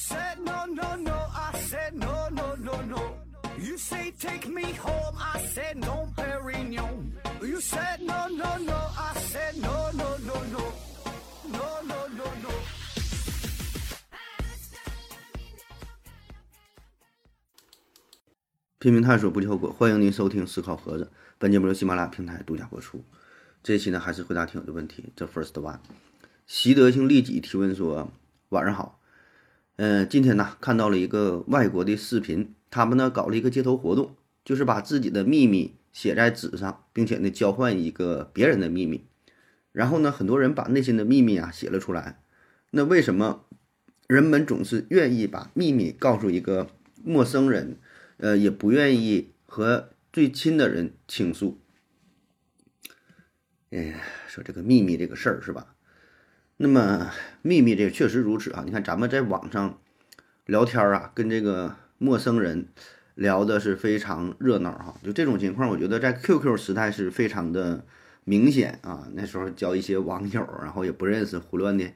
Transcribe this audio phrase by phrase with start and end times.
[0.00, 3.18] said no no no, I said no no no no.
[3.58, 7.12] You say take me home, I said no, Perignon.
[7.42, 10.72] You said no no no, I said no no no no,
[11.52, 12.50] no no no no.
[18.78, 19.70] 拼命探索，不计后果。
[19.70, 21.04] 欢迎您收听《思考盒子》，
[21.36, 23.04] 本节目由喜马拉雅平台独家播出。
[23.62, 25.12] 这期呢，还是回答听友的问题。
[25.16, 25.80] The first one，
[26.46, 28.10] 习德性利己提问说
[28.48, 28.98] ：“晚上好，
[29.82, 39.06] 嗯、今天呢看到了一个外国的视频，他们呢搞了一个街头活动，就是把自己的秘密写在纸上，并且呢交换一个别人的秘密。
[39.72, 42.20] 然后呢，很多人把内心的秘密啊写了出来。
[42.72, 43.46] 那为什么
[44.06, 46.68] 人们总是愿意把秘密告诉一个
[47.02, 47.78] 陌生人？”
[48.20, 51.58] 呃，也不愿意和最亲的人倾诉。
[53.70, 55.69] 哎，说这个秘密这个事儿是吧？
[56.62, 58.62] 那么秘密这个确实如此啊。
[58.66, 59.78] 你看咱们在网上
[60.44, 62.68] 聊天啊，跟这个陌生人
[63.14, 64.94] 聊的是非常热闹哈。
[65.02, 67.82] 就这种情况，我觉得在 QQ 时代是非常的
[68.24, 69.08] 明显啊。
[69.14, 71.90] 那时候交一些网友，然后也不认识，胡乱的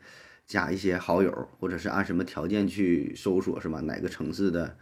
[0.46, 3.80] 加一些好友，或者是按什么条件去搜索是吧？
[3.80, 4.74] 哪个城市的？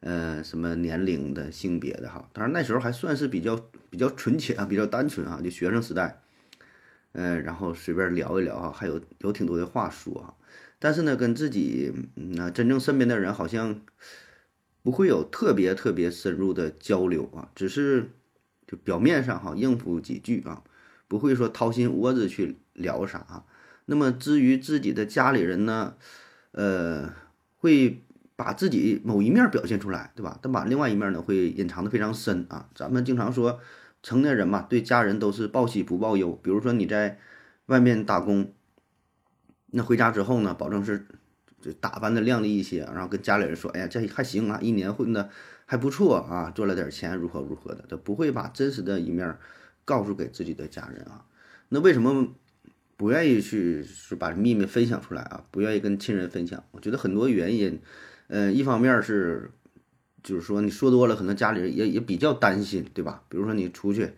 [0.00, 3.54] 呃，什么年龄的、性别的哈，当然那时候还算是比较
[3.90, 6.22] 比较纯洁啊，比较单纯啊，就学生时代，
[7.12, 10.34] 呃，然后随便聊一聊啊，还有有挺多的话说啊，
[10.78, 13.80] 但是呢，跟自己那、嗯、真正身边的人好像
[14.82, 18.10] 不会有特别特别深入的交流啊，只是
[18.66, 20.62] 就表面上哈应付几句啊，
[21.08, 23.44] 不会说掏心窝子去聊啥、啊。
[23.86, 25.94] 那么至于自己的家里人呢，
[26.52, 27.12] 呃，
[27.56, 28.02] 会。
[28.36, 30.38] 把自己某一面表现出来，对吧？
[30.40, 32.70] 但把另外一面呢，会隐藏的非常深啊。
[32.74, 33.60] 咱们经常说，
[34.02, 36.38] 成年人嘛，对家人都是报喜不报忧。
[36.42, 37.18] 比如说你在
[37.66, 38.52] 外面打工，
[39.66, 41.06] 那回家之后呢，保证是
[41.60, 45.28] 就打扮的靓丽一些，然后跟家里人说：“哎呀，这还行啊，一年混的
[45.66, 49.36] 还不错啊，赚了点钱，如何如何的。”他不会把真实的一面
[49.84, 51.26] 告诉给自己的家人啊。
[51.68, 52.28] 那为什么
[52.96, 55.44] 不愿意去是把秘密分享出来啊？
[55.50, 56.64] 不愿意跟亲人分享？
[56.70, 57.80] 我觉得很多原因。
[58.28, 59.50] 嗯，一方面是，
[60.22, 63.22] 就是说你说多了，可能家里人也也比较担心，对吧？
[63.28, 64.12] 比如说你出去，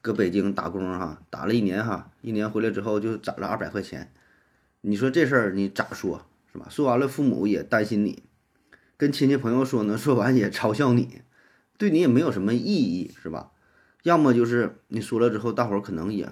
[0.00, 4.12] 搁北京打工哈，打了一年哈，一年回来之后就攒了二百块钱，
[4.82, 6.66] 你说这事儿你咋说，是吧？
[6.68, 8.22] 说完了，父母也担心你，
[8.96, 11.22] 跟亲戚朋友说呢，说完也嘲笑你，
[11.78, 13.52] 对你也没有什么意义，是吧？
[14.02, 16.28] 要么就是你说了之后，大伙儿可能也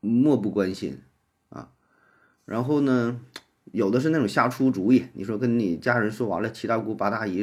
[0.00, 1.00] 漠不关心
[1.48, 1.70] 啊，
[2.44, 3.20] 然后呢？
[3.70, 7.42] 有的是那种瞎出主意，你说跟你家人说完了，七大姑八大姨，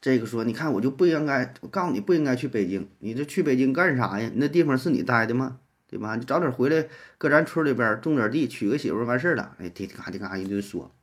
[0.00, 4.30] 这个说你看我就不应该，我告诉你不应该去北京，你这去北京干啥呀？
[4.34, 5.58] 那地方是你待的吗？
[5.88, 6.16] 对吧？
[6.16, 6.86] 你早点回来，
[7.16, 9.56] 搁咱村里边种点地，娶个媳妇完事儿了。
[9.58, 10.94] 哎，滴嘎滴嘎一顿说，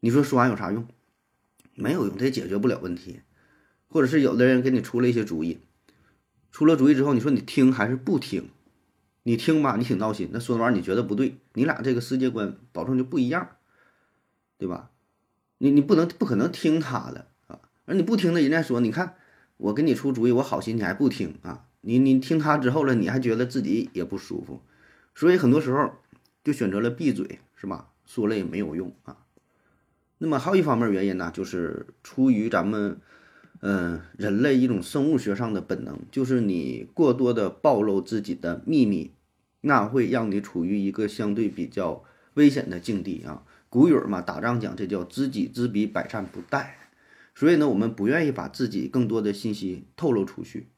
[0.00, 0.86] 你说说完有啥用？
[1.74, 3.20] 没有用，它也解决不了问题。
[3.88, 5.58] 或者是有的人给你出了一些主意，
[6.52, 8.48] 出了主意之后，你说你听还是不听？
[9.24, 10.30] 你听吧，你挺闹心。
[10.32, 13.48] 那说那玩意你觉得不对，你俩这个世界观保证就不一样。
[14.56, 14.90] 对吧？
[15.58, 17.26] 你你不能不可能听他的！
[17.90, 19.16] 而你不听的，人家说，你看
[19.56, 21.66] 我给你出主意，我好心你还不听啊！
[21.80, 24.62] 你你听他之后了，你还觉得自己也不舒服，
[25.12, 25.94] 所以很多时候
[26.44, 27.88] 就选择了闭嘴，是吧？
[28.06, 29.16] 说了也没有用啊。
[30.18, 33.00] 那么还有一方面原因呢，就是出于咱们
[33.62, 39.10] 嗯、人类一种生物学上的本能，就是你过多的暴露自己的秘密，
[39.62, 43.42] 那会让你处于一个相对比较危险的境地啊。
[43.68, 46.66] 古语嘛，打仗讲这叫知己知彼，百战不殆。
[47.34, 50.68] 所以呢，我们不愿意把自己更多的信息透露出去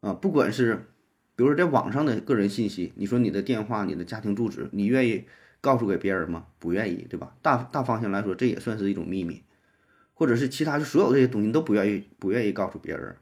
[0.00, 0.12] 啊。
[0.12, 0.86] 不管是，
[1.34, 5.24] 比如说在网上的个人信息，你说你的电话、你的家庭住址，你愿意
[5.60, 6.46] 告诉给别人吗？
[6.58, 7.34] 不愿意，对吧？
[7.40, 9.42] 大大方向来说，这也算是一种秘密，
[10.14, 13.16] 或者是其他，就所有这些东西都不愿意，不愿意告诉别人。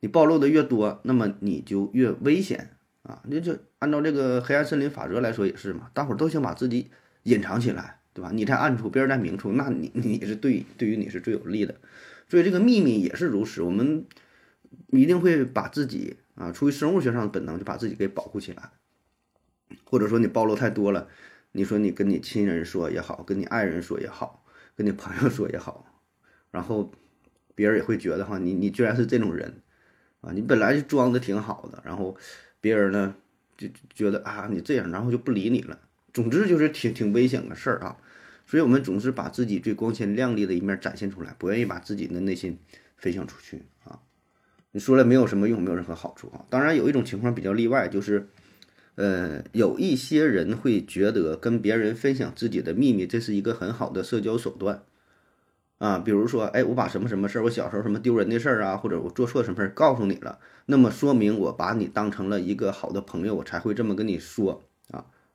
[0.00, 3.22] 你暴露的越多，那么你就越危险啊。
[3.26, 6.90] 那就按照这个黑暗森林法则来说也是嘛，大伙儿都想把自己
[7.24, 7.99] 隐藏起来。
[8.20, 8.30] 对吧？
[8.34, 11.74] 你在暗处，别人在明处，那你你是对对于你是最有利的，
[12.28, 13.62] 所以这个秘密也是如此。
[13.62, 14.04] 我们
[14.88, 18.70] 一定会把自己啊，出于生物学上的本能，就把自己给保护起来。
[19.84, 21.08] 或者说你暴露太多了，
[21.52, 24.44] 你说你跟你亲人说也好，跟你爱人说也好，
[24.76, 25.86] 跟你朋友说也好，
[26.50, 26.92] 然后
[27.54, 29.62] 别人也会觉得哈，你你居然是这种人
[30.20, 30.32] 啊！
[30.34, 32.14] 你本来就装的挺好的，然后
[32.60, 33.14] 别人呢
[33.56, 35.78] 就觉得啊你这样，然后就不理你了。
[36.12, 37.96] 总之就是挺挺危险的事儿啊，
[38.50, 42.58] 所以我们总是把自己最光鲜亮丽的一面展现出来，不愿意把自己的内心
[42.96, 44.00] 分享出去啊。
[44.72, 46.44] 你说了没有什么用，没有任何好处啊。
[46.50, 48.28] 当然有一种情况比较例外，就是
[48.96, 54.82] 呃有一些人会觉得跟别人分享自己的秘密，这是一个很好的社交手段
[55.78, 64.64] 啊，比如说，哎，我把什么什么事儿，我小时候什么丢人的事儿啊，或者我做错什么事儿告诉你了，那么说明我把你当成了一个好的朋友，我才会这么跟你说。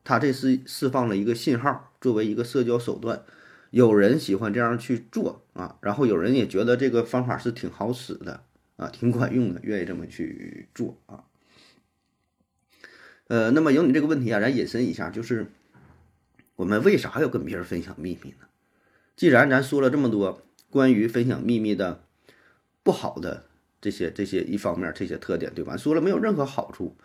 [0.05, 3.23] 他这是释放了一个信号，作为一个社交手段，
[3.71, 8.43] 有人喜欢这样去做啊，然后有人也觉得这个方法是挺好使的
[8.77, 11.25] 啊，挺管用的，愿意这么去做啊。
[13.27, 15.47] 呃，那么有你这个问题啊，咱引申一下，就是
[16.55, 18.45] 我们为啥要跟别人分享秘密呢？
[19.15, 22.03] 既然咱说了这么多关于分享秘密的
[22.83, 23.45] 不好的
[23.81, 25.75] 这些这些一方面这些特点，对吧？
[25.75, 26.95] 说了没有任何好处，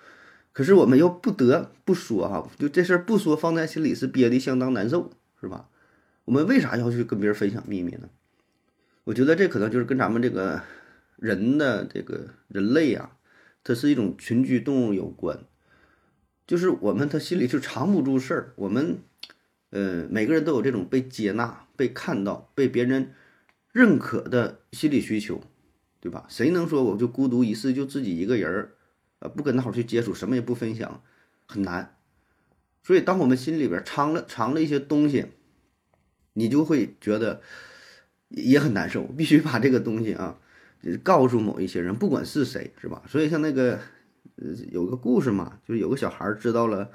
[0.52, 5.10] 可是我们又不得不说哈，就这事儿不说放在心里是憋的相当难受，
[5.40, 5.68] 是吧？
[6.24, 8.08] 我们为啥要去跟别人分享秘密呢？
[9.04, 10.62] 我觉得这可能就是跟咱们这个
[11.16, 13.16] 人的这个人类啊，
[13.62, 15.44] 它是一种群居动物有关，
[16.46, 18.98] 就是我们他心里就藏不住事儿，我们。
[19.72, 23.12] 呃，每个人都有这种被接纳、被看到、被别人
[23.70, 25.40] 认可的心理需求，
[26.00, 26.26] 对吧？
[26.28, 28.72] 谁能说我就孤独一世，就自己一个人儿，
[29.20, 31.02] 呃，不跟大伙去接触，什么也不分享，
[31.46, 31.96] 很难。
[32.82, 35.26] 所以，当我们心里边藏了藏了一些东西，
[36.32, 37.40] 你就会觉得
[38.28, 40.38] 也很难受，必须把这个东西啊
[41.02, 43.02] 告诉某一些人，不管是谁，是吧？
[43.06, 43.78] 所以，像那个
[44.36, 46.90] 呃，有个故事嘛，就是有个小孩知道了。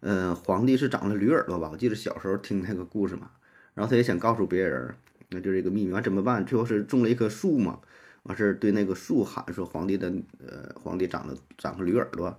[0.00, 1.68] 嗯，皇帝是长了驴耳朵吧？
[1.72, 3.32] 我记得小时候听那个故事嘛，
[3.74, 4.94] 然后他也想告诉别人，
[5.30, 5.92] 那就是一个秘密。
[5.92, 6.46] 完怎么办？
[6.46, 7.80] 最后是种了一棵树嘛，
[8.28, 12.38] 完事儿对那个树喊说：“皇帝的呃，皇帝长了长个驴耳朵。”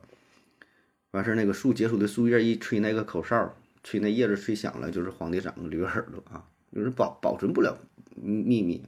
[1.12, 3.54] 完事儿那个树结束的树叶一吹那个口哨，
[3.84, 7.78] 吹那叶子吹响了，就是皇帝长个驴耳朵啊，就是保保存不了
[8.16, 8.86] 秘密。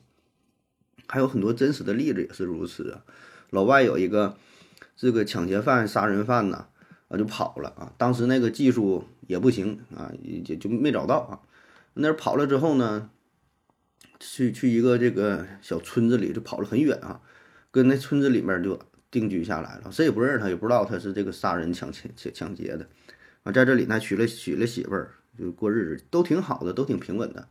[1.07, 3.03] 还有很多真实的例子也是如此啊。
[3.50, 4.38] 老外有一个
[4.95, 6.68] 这个抢劫犯、杀人犯呐。
[7.07, 7.92] 啊，就跑了啊！
[7.98, 11.44] 当时那个技术也不行啊，也就没找到啊。
[11.94, 13.09] 那跑了之后呢，
[14.23, 17.19] 去去一个这个小村子里，就跑了很远啊，
[17.71, 18.79] 跟那村子里面就
[19.09, 19.91] 定居下来了。
[19.91, 22.88] 谁也不认识他，也不知道他是这个杀人抢抢抢劫的
[23.41, 23.51] 啊。
[23.51, 27.47] 在这里呢，娶了娶了媳妇儿，就过日子，都挺好的，都挺平稳的。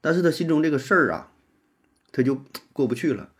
[0.00, 1.32] 但是他心中这个事儿啊，
[2.12, 2.40] 他就
[2.72, 3.32] 过不去了，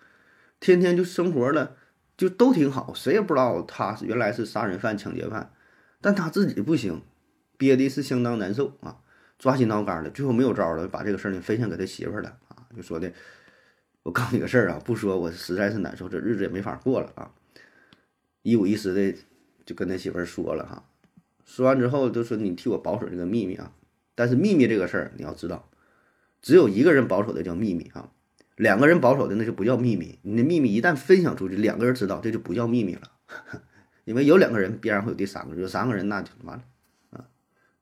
[0.61, 1.77] 天天就生活了，
[2.17, 5.51] 就都挺好，谁也不知道他原来是杀人犯、抢劫犯。
[6.03, 7.01] 但他自己不行，
[7.57, 8.99] 憋的是相当难受啊，
[9.39, 12.37] 抓心挠肝的，最后没有招了，把这个事儿呢分享给他媳妇儿了
[12.75, 13.13] 就说的，
[14.03, 17.31] 我告诉你个事儿啊，不说我实在是难受，这日子也没法过了啊，
[18.43, 19.19] 一五一十的
[19.65, 20.89] 就跟他媳妇儿说了哈，
[21.45, 23.73] 说完之后就说你替我保守这个秘密啊，
[24.15, 25.69] 但是秘密这个事儿你要知道，
[26.41, 28.11] 只有一个人保守的叫秘密啊，
[28.57, 33.13] 两个人保守的那就不叫秘密，你的秘密一旦分享出去，两个人知道这就不叫秘密了。
[34.05, 36.65] 因为有两个人，必然会有第三个人；有三个人，那就完了！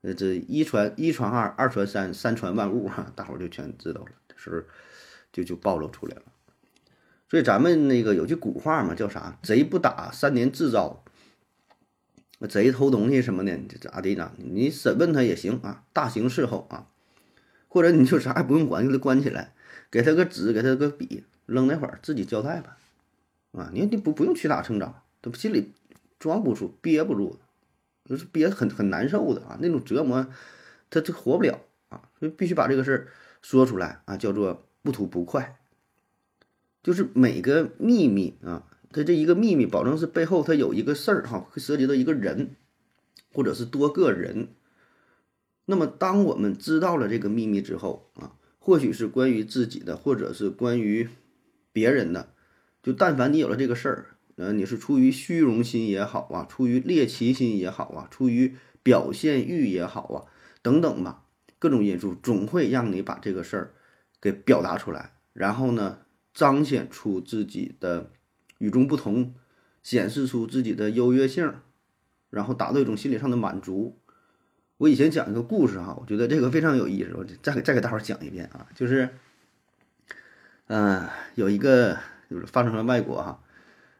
[0.04, 4.60] 呃，这一传一传二，二传三，三传万物哈，大伙儿就全知道了，这时候
[5.32, 6.22] 就就暴露出来了。
[7.30, 9.38] 所以咱们那个有句古话嘛，叫啥？
[9.42, 11.02] 贼不打三年自招。
[12.50, 14.32] 贼偷东西什么的，咋地呢？
[14.36, 16.88] 你审问他也行啊，大刑伺候啊，
[17.68, 19.54] 或者你就啥也不用管，就给他关起来，
[19.90, 22.76] 给他个纸，给他个笔，扔那会儿自己交代吧。
[23.52, 25.72] 啊，你你不不用屈打成招，他心里。
[26.16, 27.38] 装不住，憋不住，
[28.04, 30.26] 就是憋很很难受的啊，那种折磨，
[30.90, 33.08] 他他活不了啊，所以必须把这个事儿
[33.40, 35.58] 说出来啊，叫做不吐不快。
[36.82, 42.56] 就是每个秘密啊，他这一个秘密，保证是背后他有一个事儿哈，会涉及到一个人，
[43.32, 44.48] 或者是多个人。
[45.64, 51.08] 那么当我们知道了这个秘密之后啊，或许是关于自己的，或者是关于
[51.72, 52.34] 别人的，
[52.82, 54.13] 就但凡你有了这个事儿。
[54.36, 60.26] 呃，你是出于虚荣心也好啊，出于猎奇心也好啊，出于表现欲也好啊，
[60.60, 61.22] 等等吧，
[61.60, 63.74] 各种因素总会让你把这个事儿
[64.20, 66.00] 给表达出来，然后呢，
[66.32, 68.10] 彰显出自己的
[68.58, 69.34] 与众不同，
[69.84, 71.54] 显示出自己的优越性，
[72.30, 74.00] 然后达到一种心理上的满足。
[74.78, 79.08] 我以前讲一个故事哈，我觉得这个非常有意思，我再给再给大伙儿讲一遍啊，就是，
[80.66, 81.96] 嗯，有一个
[82.28, 83.40] 就是发生在外国哈。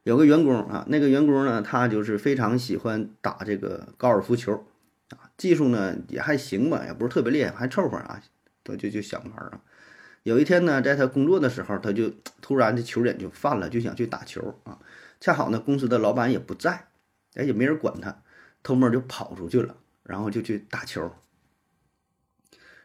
[0.04, 4.66] 有个员工啊，那个员工呢，他就是非常喜欢打这个高尔夫球，
[5.08, 8.22] 啊，技术呢也还行吧，也不是特别厉害，还凑合啊，
[8.62, 9.60] 他就就想玩啊。
[10.22, 12.10] 有一天呢，在他工作的时候，他就
[12.42, 14.78] 突然的球瘾就犯了，就想去打球啊。
[15.20, 16.88] 恰好呢，公司的老板也不在，
[17.34, 18.22] 哎，也没人管他，
[18.62, 21.10] 偷摸就跑出去了，然后就去打球。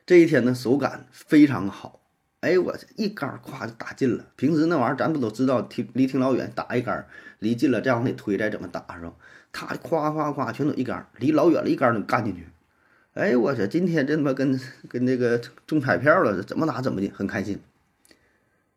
[0.06, 1.99] 这一天呢，手感非常好。
[2.42, 4.26] 哎，我这一杆儿咵就打进了。
[4.38, 7.08] 平时那玩意儿咱不都知道，挺离挺老远，打一杆儿
[7.40, 9.14] 离近了，再往里推，再怎么打是吧？
[9.52, 12.48] 他咵咵咵全都一杆儿，离老远了，一杆儿能干进去。
[13.14, 17.60] 哎，我去，今天这他妈跟跟那个中彩票了，怎么打怎么的，很开心。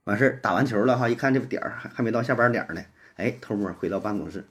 [0.05, 2.83] 完事儿打完球了哈，一看这个点儿还还没到下班点儿呢，
[3.15, 4.45] 哎，偷摸回到办公室，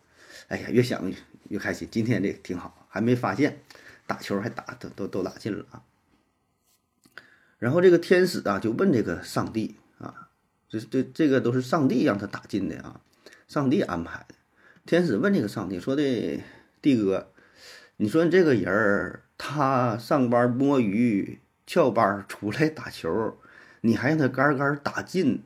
[0.48, 1.16] 哎呀，越想越
[1.50, 3.58] 越开心，今天这挺好，还没发现
[4.08, 5.82] 打球还打都都都打进了啊。
[7.62, 10.30] 然后这个天使啊就问这个上帝啊，
[10.68, 13.00] 这这这个都是上帝让他打进的啊，
[13.48, 14.34] 上帝安排的。
[14.84, 16.02] 天使问这个上帝说的，
[16.82, 17.32] 帝哥，
[17.98, 23.38] 你说你这个人儿他上班摸鱼翘班出来打球。
[23.84, 25.44] 你还让他杆杆打进，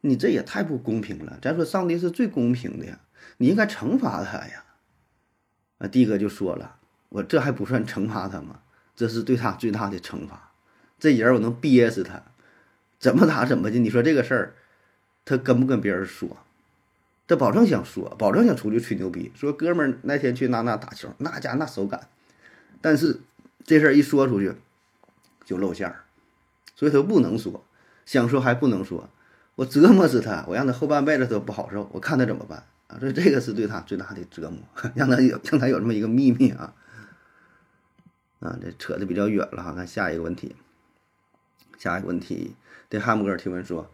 [0.00, 1.38] 你这也太不公平了。
[1.42, 3.00] 咱说上帝是最公平的呀，
[3.36, 4.64] 你应该惩罚他呀。
[5.78, 6.76] 啊，帝哥就说了，
[7.10, 8.60] 我这还不算惩罚他吗？
[8.96, 10.51] 这是对他最大的惩罚。
[11.02, 12.22] 这人我能憋死他，
[13.00, 13.76] 怎么打怎么的。
[13.76, 14.54] 你说这个事儿，
[15.24, 16.36] 他跟不跟别人说？
[17.26, 22.06] 他保证想说，保证想出去吹牛逼，说哥们儿那天去那那打球，那家那手感。
[22.80, 23.18] 但是
[23.64, 24.54] 这事儿一说出去，
[25.44, 26.04] 就露馅儿。
[26.76, 27.64] 所以他不能说，
[28.06, 29.10] 想说还不能说，
[29.56, 32.96] 我折磨死他，我让他后半辈子都不好受，我看他怎么办啊？
[33.00, 34.60] 所以这个是对他最大的折磨，
[34.94, 36.72] 让他有让他有这么一个秘密啊
[38.38, 38.56] 啊！
[38.62, 40.54] 这扯的比较远了哈，看下一个问题，
[41.82, 42.52] 下一个问题，
[42.88, 43.90] 对汉姆哥提问说，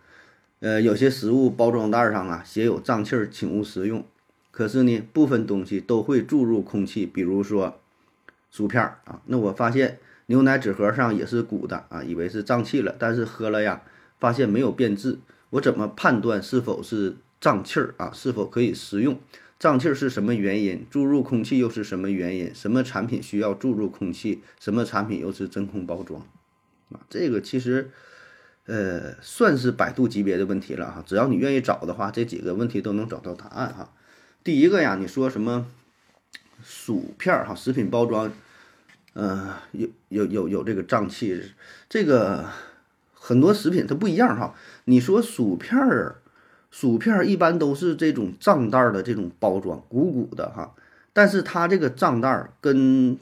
[0.60, 4.04] 呃，有些食物包装袋上啊写有胀气儿，请勿食用，
[4.50, 7.80] 可是呢，部分东西都会注入空气，比如说
[8.50, 9.98] 薯片儿啊，那我发现。
[10.30, 13.80] 牛奶纸盒上也是鼓的啊，以为是胀气了，但是喝了呀，
[14.20, 15.20] 发现没有变质。
[15.48, 18.10] 我怎么判断是否是胀气儿啊？
[18.12, 19.18] 是否可以食用？
[19.58, 20.84] 胀气儿是什么原因？
[20.90, 22.54] 注入空气又是什么原因？
[22.54, 24.42] 什么产品需要注入空气？
[24.60, 26.22] 什么产品又是真空包装？
[26.92, 27.90] 啊，这个其实，
[28.66, 31.02] 呃，算是百度级别的问题了哈。
[31.06, 33.92] 只要你愿意找的话，这几个问题都能找到答案哈。
[34.42, 35.66] 第一个呀，你说什么
[36.62, 38.32] 薯片儿哈，食品包装。
[39.14, 41.52] 嗯，有有有有这个胀气，
[41.88, 42.44] 这个
[43.12, 44.54] 很多食品它不一样哈。
[44.84, 46.18] 你说薯片儿，
[46.70, 50.74] 薯片儿一般都是这种胀袋儿的这种包装，鼓鼓的哈。
[51.12, 53.18] 但是它这个胀袋儿跟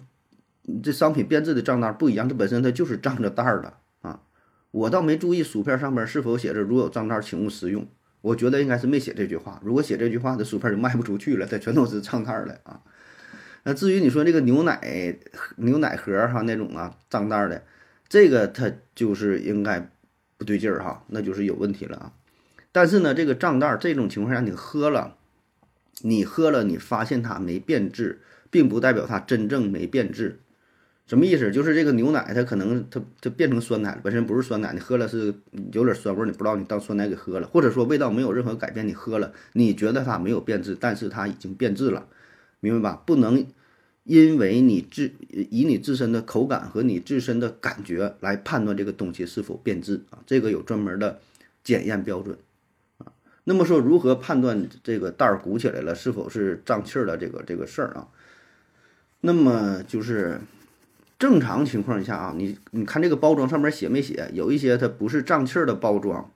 [0.83, 4.21] 这商品变质的账单不一样，它本身它就是胀着袋儿的啊。
[4.73, 7.87] 我倒没注意薯片上面是否写着“如有账单，请勿食用”。
[8.23, 9.61] 我觉得应该是没写这句话。
[9.65, 12.81] 如果写这句话，这薯片就卖不出去了，它全都是胀袋儿的啊。
[13.63, 15.17] 那至于你说这个牛奶
[15.57, 17.63] 牛奶盒哈那种啊胀袋的，
[18.09, 19.89] 这个它就是应该
[20.37, 22.13] 不对劲儿哈，那就是有问题了啊。
[22.73, 25.17] 但是呢，这个胀袋这种情况下你喝了，
[26.03, 28.21] 你喝了你发现它没变质，
[28.51, 30.41] 并不代表它真正没变质。
[31.07, 31.51] 什么意思？
[31.53, 35.33] 就是这个牛奶它可能它它变成酸奶了，本身不是酸奶，你喝了是
[35.73, 42.07] 有点酸味，你不知道你当酸奶给喝了，或者说味道没有任何改变，你喝了你觉得它没有变质，但是它已经变质了。
[42.59, 43.03] 明白吧？
[43.07, 43.47] 不能
[44.03, 51.21] 因为你自以你自身的口感和你自身的感觉来判断这个东西是否变质啊，这个有专门的
[51.63, 52.37] 检验标准
[52.99, 53.13] 啊。
[53.45, 58.09] 那么说，如何判断这个袋儿鼓起来了是否是胀气儿的这个这个事儿啊？
[59.21, 60.41] 那么就是
[61.19, 64.31] 正常情况下啊，你你看这个包装上面写没写？
[64.33, 66.31] 有一些它不是胀气儿的包装，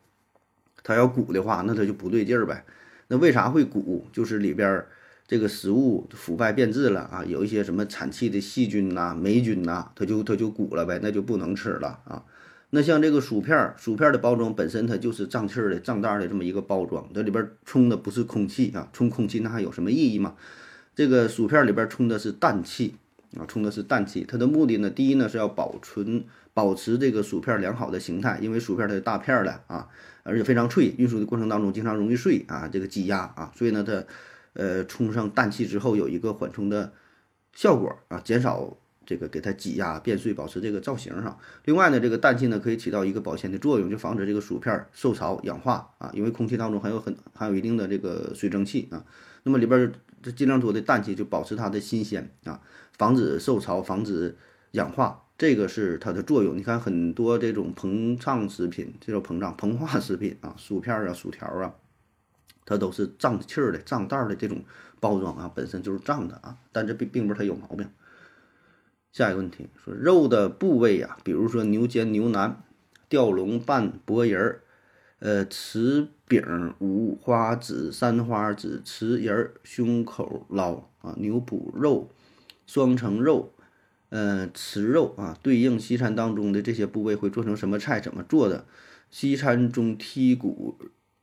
[0.83, 2.65] 它要鼓的话，那它就不对劲儿呗。
[3.09, 4.07] 那为啥会鼓？
[4.13, 4.85] 就是里边。
[5.29, 12.25] 这个食物腐败变质了啊，有一些什么产气的细菌呐、霉菌呐，它就它就鼓了呗，那就不能吃了啊。
[12.71, 20.35] 那像这个薯片儿，薯片儿的包装本身它就是胀气儿的、胀袋的这么一个包装，这里边充的不是空气啊，充空气那还有什么意义吗？
[20.97, 22.97] 这个薯片里边充的是氮气
[23.39, 29.89] 啊，充的是氮气，它的目的呢，第一呢是要保存保持这个薯片良好的形态，因为薯片它是大片的啊，
[30.23, 34.05] 而且非常脆，运输的过程当中经常容易碎啊，这个挤压啊，所以呢它。
[34.53, 36.93] 呃，充上氮气之后有一个缓冲的
[37.55, 38.77] 效果啊，减少
[39.11, 41.37] 这个给它挤压变碎，保持这个造型哈。
[41.65, 49.05] 另外呢，这个氮气呢可以起到一个保鲜的作用，就防止这个薯片受潮氧化啊，因为空气当中含有很含有一定的这个水蒸气啊。
[49.43, 49.91] 那么里边
[50.23, 52.61] 这尽量多的氮气就保持它的新鲜啊，
[52.97, 54.37] 防止受潮，防止
[54.71, 56.57] 氧化，这个是它的作用。
[56.57, 61.75] 你看很多这种膨胀食品，这种膨胀膨化食品啊，薯片啊，薯条啊。
[62.65, 64.63] 它都是胀气儿的、胀袋儿的这种
[65.01, 67.85] 包装啊，本身就是胀的啊，但这并并不是它有毛病。
[69.13, 72.63] 下一个问题说肉的部位呀，比如说牛肩、牛腩、
[73.09, 74.63] 吊龙半、脖仁儿，
[75.19, 82.11] 呃，翅柄、五花子、三花趾、翅仁儿、胸口捞啊，牛脯肉、
[82.67, 83.53] 双层肉，
[84.11, 88.01] 呃，翅肉啊，对应西餐当中的这些部位会做成什么菜？
[88.01, 88.67] 怎么做的？
[89.11, 90.79] 西餐中剔骨。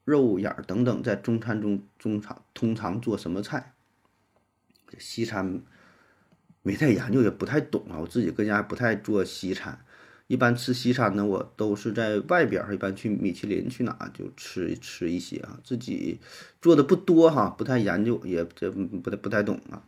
[0.07, 3.73] 肉眼等等，在中餐中中常通常做什么菜？
[4.97, 5.61] 西餐
[6.67, 7.95] 没太研究，也不太懂啊。
[7.97, 9.79] 我自己搁家不太做西餐，
[10.27, 16.19] 一般吃西餐呢，我都是在外边儿，一般去米其林去哪就吃吃一些啊，自己
[16.61, 19.81] 做的不多哈，不太研究，也这不太不太懂啊。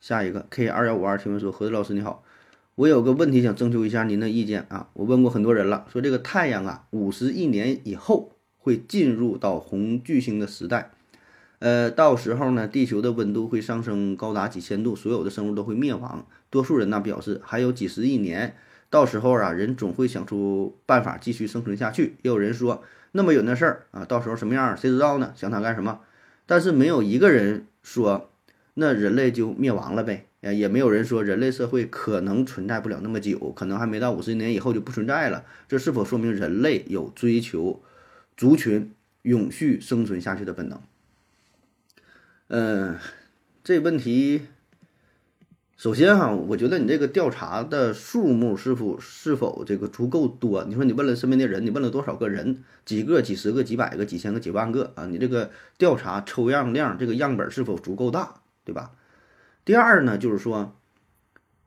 [0.00, 2.22] 下一个 K 二幺五二提问说：何子老师你好，
[2.76, 4.88] 我有个问题想征求一下您的意见啊。
[4.92, 10.92] 我问过很多人了，说这个太阳啊，五十亿年以后会进入到红巨星的时代，
[11.62, 16.26] 呃，到时候呢，地球的温度会上升高达几千度，所有的生物都会灭亡。
[16.50, 18.56] 多数人呢表示还有几十亿年。
[18.90, 22.16] 到时候啊，人总会想出办法继续生存下去。
[22.22, 25.32] 也有人说，那么远的事儿啊，到时候什么样，谁知道呢？
[25.36, 26.00] 想它干什么？
[26.46, 28.32] 但是没有一个人说，
[28.74, 30.26] 那人类就灭亡了呗。
[30.40, 35.44] 也没有人说人类社会可能存在不了那么久，可能还没到五十年以后就不存在了。
[35.68, 37.80] 这是否说明人类有追求
[38.36, 38.90] 族群
[39.22, 40.80] 永续生存下去的本能？
[42.54, 42.98] 嗯，
[43.64, 44.42] 这问题。
[45.74, 50.62] 首先哈，我觉得你这个调查的数目是否是否这个足够多？
[50.64, 52.62] 你说你问了身边的人，你问了多少个人？
[52.84, 55.06] 几个、几十个、几百个、几千个、几万个啊？
[55.06, 58.90] 你这个调查抽样量这个样本是否足够大，对吧？
[59.64, 60.76] 第二呢，就是说，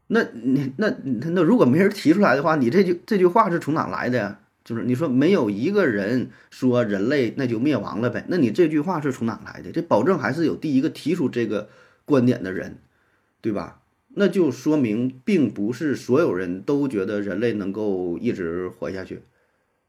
[0.06, 4.39] 那你那那那如果没人提出来的话，你这句这句话是从哪来的呀？
[4.65, 8.25] 就是你说没有一个人说人类那就灭亡了呗？
[8.27, 9.72] 那你这句话是从哪来的？
[9.72, 11.69] 这保证还是有第一个提出这个
[12.03, 12.79] 观点的人，
[13.39, 13.81] 对吧？
[14.17, 19.22] 那就说明，并不是所有人都觉得人类能够一直活下去，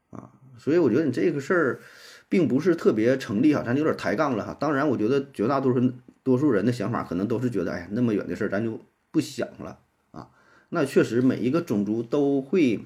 [0.09, 1.79] 啊，所以我觉得你这个事儿，
[2.27, 4.53] 并不是特别成立哈，咱有点抬杠了哈。
[4.59, 5.93] 当然，我觉得绝大多数
[6.23, 8.81] 多数人的想法，可能都是觉得，哎呀，那么远的事儿，咱就
[9.11, 9.79] 不想了
[10.11, 10.27] 啊。
[10.69, 12.81] 那确实，每一个种族都会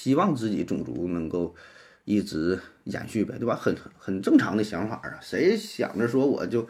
[0.00, 1.54] 希望自己种族能够
[2.06, 3.54] 一直延续呗，对吧？
[3.54, 6.66] 很很正常的想法啊，谁想着说我就。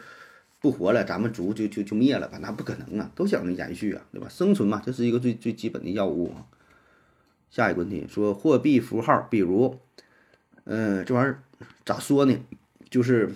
[0.63, 2.37] 不活了，咱们族就就就灭了吧？
[2.39, 4.27] 那不可能啊，都想着延续啊，对吧？
[4.29, 6.45] 生存嘛，这是一个最最基本的要务啊。
[7.49, 9.79] 下一个问题说货币符号，比如，
[10.65, 11.41] 嗯，这玩意儿
[11.83, 12.37] 咋说呢？
[12.91, 13.31] 就是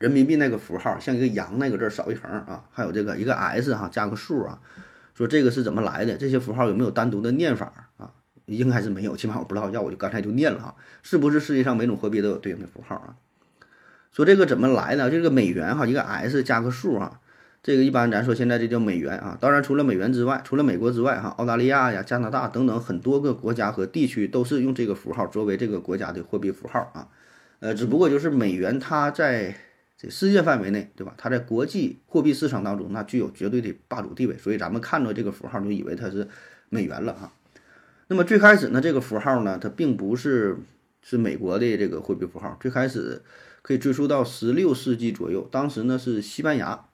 [0.00, 4.60] 人民币那个符号，像一个羊那个字少一横啊，还有这个一个 S 哈加个数啊，
[5.14, 6.16] 说这个是怎么来的？
[6.16, 8.12] 这些符号有没有单独的念法啊？
[8.46, 10.74] 应该是没有，起码我不知道，要我就刚才就念了哈。
[11.02, 13.16] 是不是世界上每种货币都有对应的符号啊？
[14.12, 15.10] 说这个怎么来的？
[15.10, 17.20] 这个美元哈，一个 S 加个数啊，
[17.62, 19.38] 这个一般咱说现在这叫美元啊。
[19.40, 27.08] 当然，除了美元之外，除了美国之外哈，澳大利亚呀、加拿大等等很多个国家和地区都是用这个符号作为这个国家的货币符号啊。
[27.60, 29.54] 呃，只不过就是美元它在
[29.96, 31.14] 这世界范围内，对吧？
[31.16, 36.28] 它在国际货币市场当中那具有绝对的霸主地位，所以咱们看到这个符号就以为它是
[36.68, 37.32] 美元了哈。
[38.12, 40.58] 那么最开始呢，这个符号呢，它并不是
[41.00, 43.22] 是美国的这个货币符号，最开始。
[43.62, 46.86] 可以追溯到十六世纪左右，当时呢是西班牙，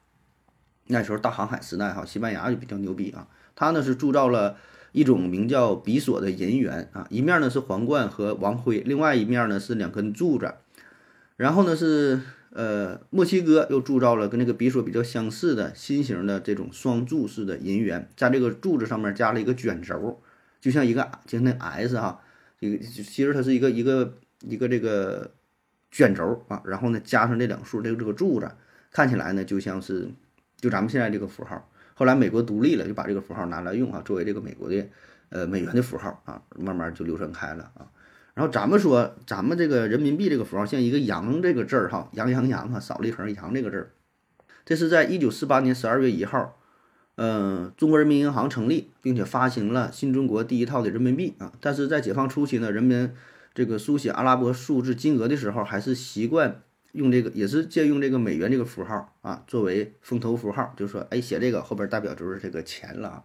[0.89, 3.27] 那时候大航海时代哈，西班牙就比较牛逼啊。
[3.57, 4.59] 他呢是铸造了
[4.93, 10.53] 一种名叫比索的银元啊，一面呢是皇冠和王徽，另外一面呢是两根柱子。
[11.39, 20.21] 然后呢是呃墨西哥又铸造了跟那个比索比较相似的新型的这种双柱式的银元，在这个柱子上面加了一个卷轴，
[20.61, 22.21] 就像一个就像那 S 哈，
[22.61, 25.31] 这个其实它是一个一个一个这个。
[25.91, 28.53] 卷轴啊，然后呢，加上这两竖这个这个柱子，
[28.93, 30.07] 看起来呢就像是
[30.59, 31.67] 就咱们现在这个符号。
[31.95, 34.87] 后来美国独立了，就把这个符号拿来用啊，作为这个美国的
[35.31, 37.89] 呃美元的符号啊，慢慢就流传开了啊。
[38.35, 43.91] 然后咱们说，咱们这个人民币这个符号像一个羊这个字儿哈，羊羊羊哈，少了一横羊这个字儿。
[44.67, 46.58] 这是在一九四八年十二月一号，
[47.21, 51.53] 嗯，中国人民银行成立，并且发行了新中国第一套的人民币啊。
[51.61, 53.13] 但是在解放初期呢，人民
[53.53, 63.25] 这个书写阿拉伯数字金额的时候，还是习惯用这个，也是借用这个美元这个符号啊，作为封头符号，就是说，哎，写这个后边代表就是这个钱了啊。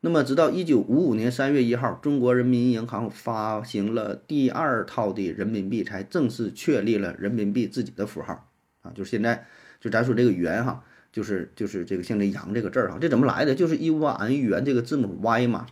[0.00, 8.90] 那么，直到一九五五年三月一号，中国人民银行发行了第二套的人民币，才正式确立了人民币自己的符号啊。
[8.96, 9.46] 就是现在，
[9.80, 10.82] 就咱说这个元哈，
[11.12, 13.54] 就是就是这个像这羊这个字儿哈，这怎么来的？
[13.54, 15.66] 就是一完元这个字母 Y 嘛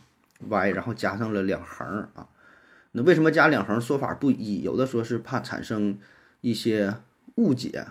[0.47, 2.29] ，Y，然后加上了两横啊。
[2.93, 3.81] 那为什么加两横？
[3.81, 5.99] 说法不一，有的说是怕产生
[6.43, 6.95] 一些
[7.37, 7.87] 误解，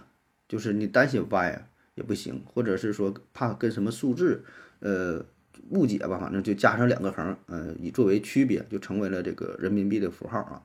[0.48, 4.44] 就是你单写 y 也不行，或者是说怕跟什么数字
[4.82, 5.26] 呃
[5.70, 10.62] 误解吧，反正就加上两个横，呃，以作为区别，就成为了这个人民币的符号啊。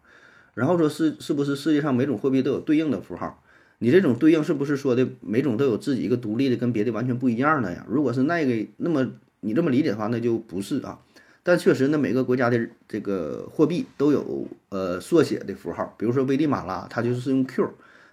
[0.53, 3.43] 然后说是是不是世界上每种货币都有对应的符号？
[3.79, 7.85] 你这种对应是不是说的每种都有自己一个独立的，跟别的完全不一样的呀？
[7.89, 9.07] 如果是那个，那么
[9.41, 11.01] 你这么理解的话，那就不是啊。
[11.43, 17.65] 但确实呢，每个国家的这个货币都有呃缩写的符号，比如说危地马拉，它就是用 Q；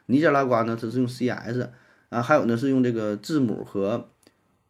[0.07, 1.69] 尼加拉瓜呢，它是用 CS
[2.09, 4.09] 啊，还有呢是用这个字母和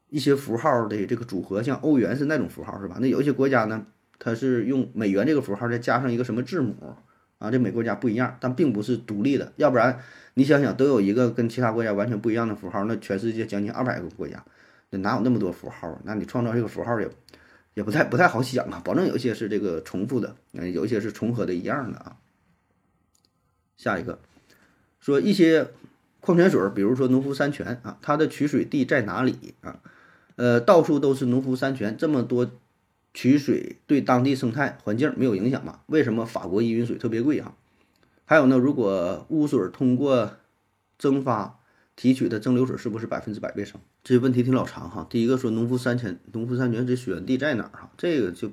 [0.09, 2.97] 一些符号的这个组合，像欧元是那种符号是吧？
[3.01, 3.87] 那有一些国家呢，
[4.19, 6.75] 它是用美元这个符号再加上一个什么字母
[7.41, 9.51] 啊，这每个国家不一样，但并不是独立的。
[9.55, 9.99] 要不然
[10.35, 14.45] 你想想，都有一个跟其他国家完全不一样的符号，那全世界将近二百个国家，
[14.91, 15.99] 那哪有那么多符号？
[16.03, 17.09] 那你创造这个符号也
[17.73, 18.79] 也不太不太好想啊。
[18.85, 22.15] 保证有一些是这个重复的，嗯，有一些是重合的一样的啊。
[23.75, 24.19] 下一个
[24.99, 25.67] 说一些
[26.19, 29.79] 矿泉水，比如说农夫山泉啊，它的取水地在哪里啊？
[30.35, 32.49] 呃，到处都是农夫山泉，这么多
[33.13, 35.83] 取水对当地生态环境没有影响吧？
[35.87, 37.55] 为什么法国依云水特别贵哈？
[38.25, 40.37] 还有呢，如果污水通过
[40.97, 41.59] 蒸发
[41.95, 43.81] 提取的蒸馏水是不是百分之百卫生？
[44.03, 45.05] 这些问题挺老长哈。
[45.09, 47.91] 第一个说农夫山泉，农夫山泉这水源地在哪儿哈？
[47.97, 48.51] 这个就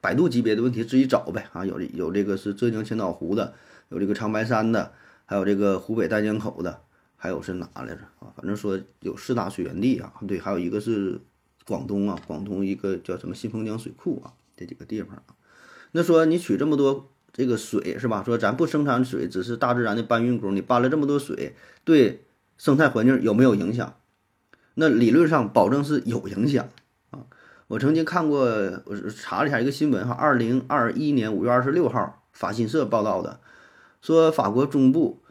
[0.00, 1.64] 百度级别的问题自己找呗啊。
[1.64, 3.54] 有有这个是浙江千岛湖的。
[3.90, 4.92] 有这个长白山的，
[5.26, 6.80] 还有这个湖北丹江口的，
[7.16, 8.32] 还有是哪来着啊？
[8.34, 11.20] 反正说有四大水源地啊，对，还有一个是
[11.66, 15.34] 广东啊，广东一个叫什么新丰江水库啊，这几个地方啊。
[15.92, 18.22] 那说你取这么多这个水是吧？
[18.24, 22.24] 说咱不生产水，只是大自然的搬运工，你搬了这么多水，对
[22.58, 23.94] 生态环境有没有影响？
[24.74, 26.68] 那理论上保证是有影响
[27.10, 27.26] 啊。
[27.68, 28.40] 我曾经看过，
[28.84, 33.40] 我查了一下一个新闻哈，二零二一年五月二十六号，法新社报道的。
[34.02, 35.23] 说法国中部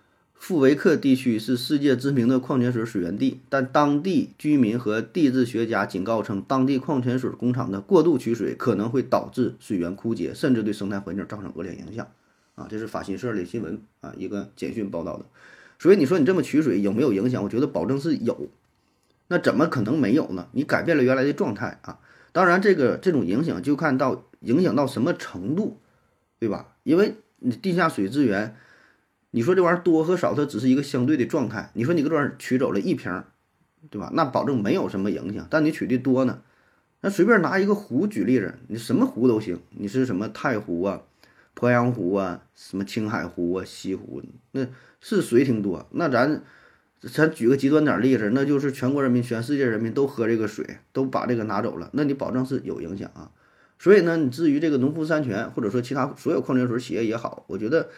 [0.43, 12.05] 富维克地区是世界知名的矿泉水水源地，但当地居民和地质学家警告称，当地矿泉水工厂的过度取水可能会导致水源枯竭，甚至对生态环境造成恶劣影响。
[12.55, 15.23] 啊，这是法新社的新闻啊，一个简讯报道的。
[15.79, 17.41] 所以你说你这么取水有没有影响？
[17.41, 18.49] 我觉得保证是有。
[19.29, 20.49] 那怎么可能没有呢？
[20.51, 21.99] 你改变了原来的状态啊。
[22.33, 25.77] 当然，这个这种影响就看到影响到什么程度，
[26.37, 26.75] 对吧？
[26.83, 28.57] 因为你地下水资源。
[29.35, 31.71] 你说这玩意儿多和少，它只是一个相对的状态。
[31.73, 33.23] 你说你搁这儿取走了一瓶，
[33.89, 34.11] 对吧？
[34.13, 35.47] 那保证没有什么影响。
[35.49, 36.39] 但你取的多呢，
[37.01, 39.59] 那随便拿一个湖举例子，你什么湖都行。
[39.71, 41.01] 你是什么太湖啊、
[41.57, 44.67] 鄱阳湖啊、什么青海湖啊、西湖，那
[45.01, 45.87] 是水挺多。
[45.89, 46.43] 那咱
[47.01, 53.31] 咱举个极端点例子，那就是全国人民、全世界人民都喝这个水，都把这个拿走了，那你保证是有影响啊。
[53.79, 57.89] 所以呢，你至于这个农夫山泉，或者说其他所有矿泉水企业也好，我觉得。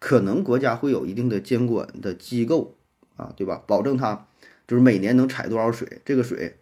[0.00, 2.74] 可能国家会有一定的监管的机构
[3.16, 3.62] 啊，对吧？
[3.66, 4.26] 保证它
[4.66, 6.56] 就是每年能采多少水，这个水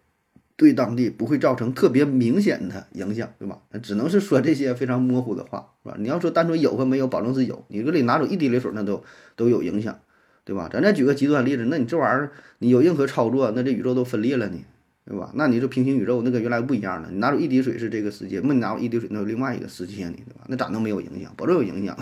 [0.57, 3.59] 对当地不会造成特别明显的影响，对吧？
[3.71, 5.95] 那只能是说这些非常模糊的话，是吧？
[5.97, 7.63] 你要说单纯有和没有，保证是有。
[7.69, 9.01] 你这里拿走一滴泪水，那都
[9.37, 9.97] 都有影响，
[10.43, 10.69] 对吧？
[10.69, 14.57] 咱再举个极端例子，那你这玩意儿你有任何操作，那这宇宙都分裂了呢，
[15.05, 15.31] 对吧？
[15.35, 17.07] 那你这平行宇宙那跟原来不一样了。
[17.09, 20.41] 你拿走一滴水是这个世界，那你拿走一滴水那是另外一个世界呢，对吧？
[20.47, 21.33] 那咋能没有影响？
[21.37, 21.95] 保证有影响。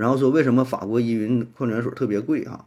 [0.00, 2.66] 然后说为什么法国依云矿泉水特别贵哈？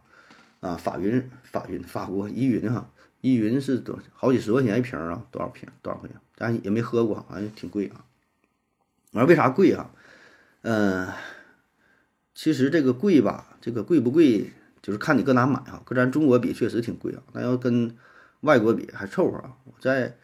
[0.60, 2.88] 啊，法云法云法国依云哈，
[3.22, 5.26] 依云是多好几十块钱一瓶啊？
[5.32, 5.68] 多少瓶？
[5.82, 6.16] 多少块钱？
[6.36, 8.04] 咱也没喝过，反正挺贵啊。
[9.10, 9.90] 我说为啥贵啊？
[10.62, 11.08] 嗯，
[12.36, 15.82] 其实这个贵吧，这个贵不贵，就是看你搁哪买哈。
[15.84, 17.22] 搁咱中国比，确实挺贵啊。
[17.32, 17.96] 那要跟
[18.42, 19.56] 外国比还凑合啊。
[19.64, 20.16] 我在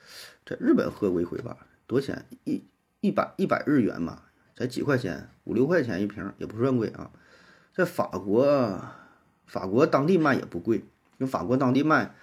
[0.46, 1.56] 在日本喝过一回吧，
[1.88, 2.24] 多少钱？
[2.44, 2.62] 一
[3.00, 4.22] 一百一百日元嘛。
[4.60, 7.10] 才几块钱，五六块钱一瓶也不算贵啊。
[7.74, 8.44] 在法国，
[9.46, 10.84] 法国当地卖也不贵，因
[11.20, 12.14] 为法国当地卖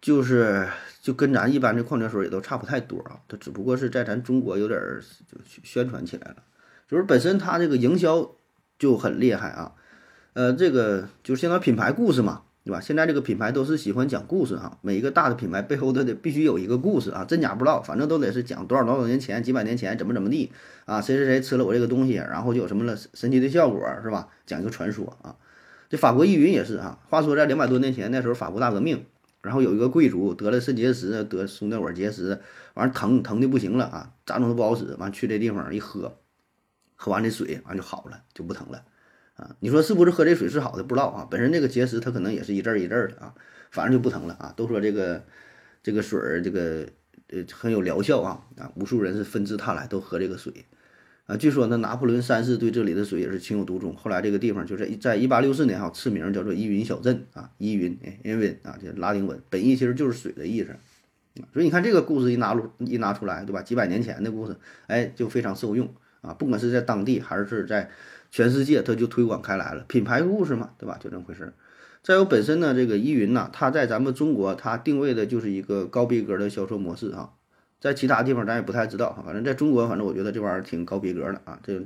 [0.00, 0.68] 就是
[1.00, 3.20] 就跟咱一般的矿泉水也都差不太多啊。
[3.28, 4.80] 它只不过是在咱中国有点
[5.28, 6.42] 就宣传起来了，
[6.88, 8.28] 就是本身它这个营销
[8.76, 9.76] 就很厉害啊。
[10.32, 12.42] 呃，这个就是现在品牌故事嘛。
[12.64, 12.80] 对吧？
[12.80, 20.52] 现在这个品牌都是喜欢讲故事啊，每一个大的品牌背后都得必须有一个故事啊，真假不知道，反正都得是讲多少多少年前、几百年前怎么怎么地
[20.84, 24.28] 啊，谁谁谁吃了我这个东西，然后就有什么了神奇的效果，是吧？
[24.46, 25.34] 讲一个传说啊。
[25.90, 29.04] 这法国依云也是啊，话说在两百多年前那时候法国大革命，
[29.42, 32.40] 然后有一个贵族得了肾结石，得输尿管结石，
[32.74, 36.16] 完了疼疼的不行了啊，咋整都不好使，完去这地方一喝，
[36.94, 38.84] 喝完这水完就好了，就不疼了。
[39.42, 40.84] 啊，你说是不是喝这水是好的？
[40.84, 41.26] 不知道啊。
[41.28, 43.34] 本身这个结石它可能也是一阵儿一阵儿的啊，
[43.72, 44.54] 反正就不疼了啊。
[44.56, 45.24] 都说这个
[45.82, 46.86] 这个水儿这个
[47.26, 50.52] 呃很有疗效啊啊，无数人是纷至沓来都喝这个水
[51.26, 51.36] 啊。
[51.36, 53.96] 据说呢，拿破仑三世对这里的水也是情有独钟。
[53.96, 60.68] 后来这个地方就是在一八六四年哈，赐名叫做依云小镇啊，依云因为啊，这拉丁文本意其实就是水的意思。
[61.52, 63.60] 所以你看这个故事一拿出一拿出来，对吧？
[63.60, 64.54] 几百年前的故事，
[64.86, 66.32] 哎，就非常受用啊。
[66.32, 67.90] 不管是在当地还是在。
[68.32, 70.98] 全世界它就推广开来了，品牌故事嘛，对吧？
[70.98, 71.52] 就这么回事儿。
[72.02, 77.30] 再有本身呢，这个依云呐，它在咱们中国它定位的就是一个高逼格的销售模式啊，
[77.78, 79.22] 在其他地方咱也不太知道哈。
[79.24, 81.78] 反正在中国，反正我觉得这玩意儿挺高逼格的啊，这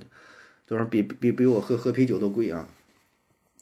[0.69, 2.69] 这玩意儿比比比我喝喝啤酒都贵啊。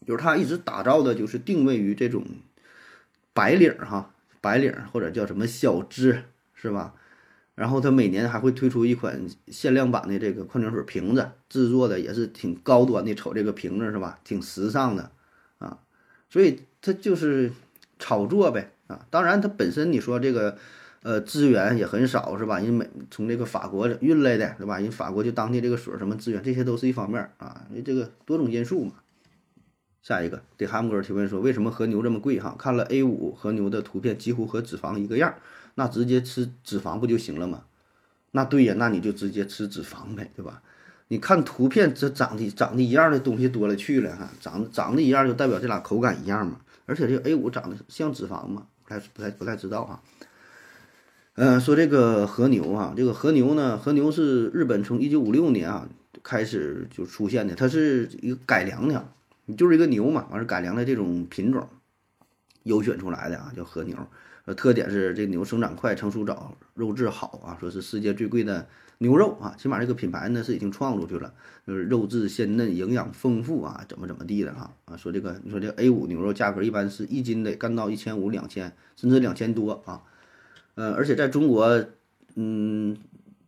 [0.07, 2.23] 就是它一直打造的就是定位于这种
[3.33, 4.11] 白领哈，
[4.43, 6.19] 白领或者叫什么小资
[6.55, 6.95] 是吧？
[7.55, 15.11] 然后它每年还会推出一款限量版的这个矿泉水瓶子，制作的也是挺高端的，瞅这个瓶子是吧，挺时尚的
[15.59, 15.79] 啊，
[16.29, 17.53] 所以它就是
[17.99, 19.07] 炒作呗啊。
[19.11, 20.59] 当然，它本身你说这个
[21.03, 22.59] 呃资源也很少是吧？
[22.59, 24.79] 人美从这个法国运来的对吧？
[24.81, 28.95] 人法国就当地这个水什么资源，这些都是一方面啊，因为这个多种因素嘛。
[30.03, 32.39] 下一个，对哈姆哥提问说，为什么和牛这么贵？
[32.39, 35.35] 哈，看了 A 五和牛的图片，几乎和脂肪一个样，
[35.75, 37.65] 那直接吃脂肪不就行了吗？
[38.31, 40.63] 那对呀，那你就直接吃脂肪呗，对吧？
[41.09, 46.61] 你看图片，这长得长得一样的东西多了去了哈，长长得一样就代表这俩口感一样嘛？
[46.87, 48.67] 而且这 A 五长得像脂肪吗？
[48.85, 50.03] 不太不太不太知道哈。
[51.35, 55.89] 嗯，说这个和牛啊，这个和牛呢，和牛是日本从一九五六年啊
[56.23, 59.07] 开始就出现的，它是一个改良的。
[59.47, 61.69] 你就是一个牛嘛，完事改良的这种品种，
[62.63, 63.97] 优选出来的啊，叫和牛。
[64.45, 68.67] 呃，特点是这牛生长快、成熟早、肉质好啊，说是世界最贵的
[68.99, 69.55] 牛肉啊。
[69.57, 71.33] 起码这个品牌呢是已经创出去了，
[71.67, 74.97] 就是肉质鲜嫩、营养丰富啊，怎么怎么地的哈啊。
[74.97, 80.03] 说这个，你说这 A 五牛肉价格一般是一斤得干到一千五、两千，甚至两千多啊。
[80.75, 81.85] 呃，而且在中国，
[82.35, 82.97] 嗯，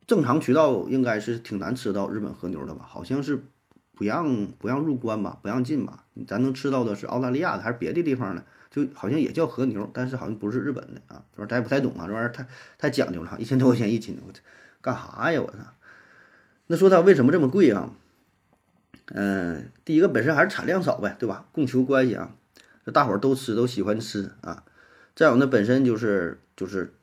[0.07, 2.85] 正常渠道应该是挺难吃到日本和牛的吧？
[2.89, 3.45] 好像是。
[3.99, 6.05] 不让不让入关吧，不让进吧？
[6.27, 8.45] 咱能吃到的是澳大利亚的还是别的地方的？
[8.71, 11.25] 就好像也叫和牛，但是好像不是日本的啊。
[11.35, 12.47] 这玩意咱也不太懂啊，这玩意儿太
[12.79, 14.33] 太讲究了，一千多块钱一斤，我
[14.81, 15.41] 干啥呀？
[15.41, 15.59] 我操！
[16.67, 17.91] 那说它为什么这么贵啊？
[19.07, 21.47] 嗯，第一个本身还是产量少呗，对吧？
[21.53, 22.35] 供求关系啊，
[22.85, 24.65] 这大伙儿都吃都喜欢吃啊。
[25.15, 26.95] 再有呢本身就是就是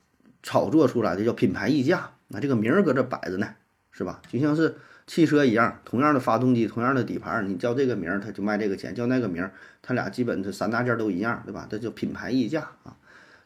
[0.42, 3.56] 炒作出来的叫品牌溢价，那这个名儿搁这摆着呢，
[3.92, 4.22] 是吧？
[4.30, 4.76] 就像是。
[5.06, 11.68] 汽车一样，同样的发动机，同样的底盘，你叫这个名儿，它就卖这个钱；叫那个名儿，它俩基本这三大件都一样，对吧？
[11.70, 12.96] 这叫品牌溢价啊。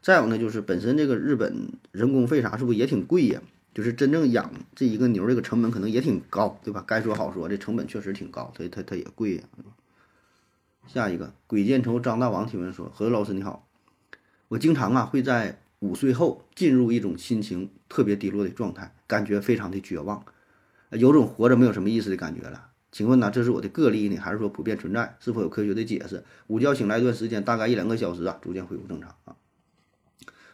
[0.02, 3.42] 再有呢，就是本身这个日本人工费啥是不是也挺贵呀？
[3.74, 6.84] 就是真正养这一个牛，这个成本可能也挺高，对吧？
[6.88, 9.44] 该说好说，这成本确实挺高，所以它它也贵呀。
[10.88, 13.68] 下一个，鬼见愁张大王提问说：何老师你好，
[14.48, 20.24] 我经常啊会在五岁后进入一种心情特别低落的状态，感觉非常的绝望。
[20.92, 25.18] 有种活着没有什么意思的感觉了，请问呢，这是我的个例呢，还是说普遍存在？
[25.20, 26.24] 是否有科学的解释？
[26.48, 29.36] 午觉醒来一段时间，大概一两个小时啊，逐渐恢复正常啊。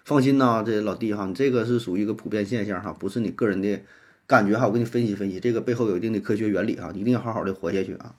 [0.04, 3.82] 放心呐，这老弟哈，你这个是属于一个普遍现象哈，不是你个人的
[4.26, 4.68] 感觉哈。
[4.68, 8.16] 我给你分析分析，这个背后有一定的科学原理哈，你一定要好好的活下去啊。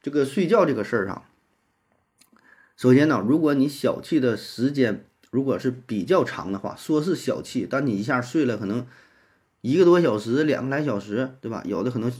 [0.00, 1.24] 这个睡觉这个事儿哈，
[2.76, 8.86] 首先呢，如果你小气的时间如果是比较长的话，说是小气，但你一下睡了可能。
[9.62, 11.62] 一个多小时，两个来小时，对吧？
[11.64, 12.12] 有的可能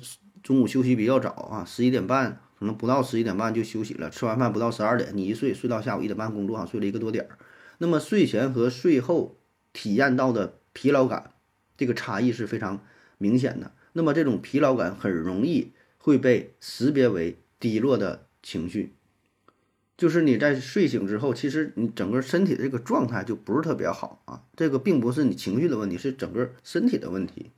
[0.42, 7.38] 中午休息比较早啊，十一点半可能不到十一点半就休息了，吃完饭不到十二点，你一睡睡到下午一点半工作，哈，睡了一个多点儿。
[7.78, 9.38] 那么睡前和睡后
[9.72, 11.32] 体验到的疲劳感，
[11.76, 12.80] 这个差异是非常
[13.18, 13.72] 明显的。
[13.92, 18.94] 那么这种疲劳感很容易会被识别为低落的情绪。
[20.02, 24.42] 就是你在睡醒之后，其实你整个身体的这个状态就不是特别好啊。
[24.56, 27.52] 这个并不是你情绪的问题，是整个身体的问题。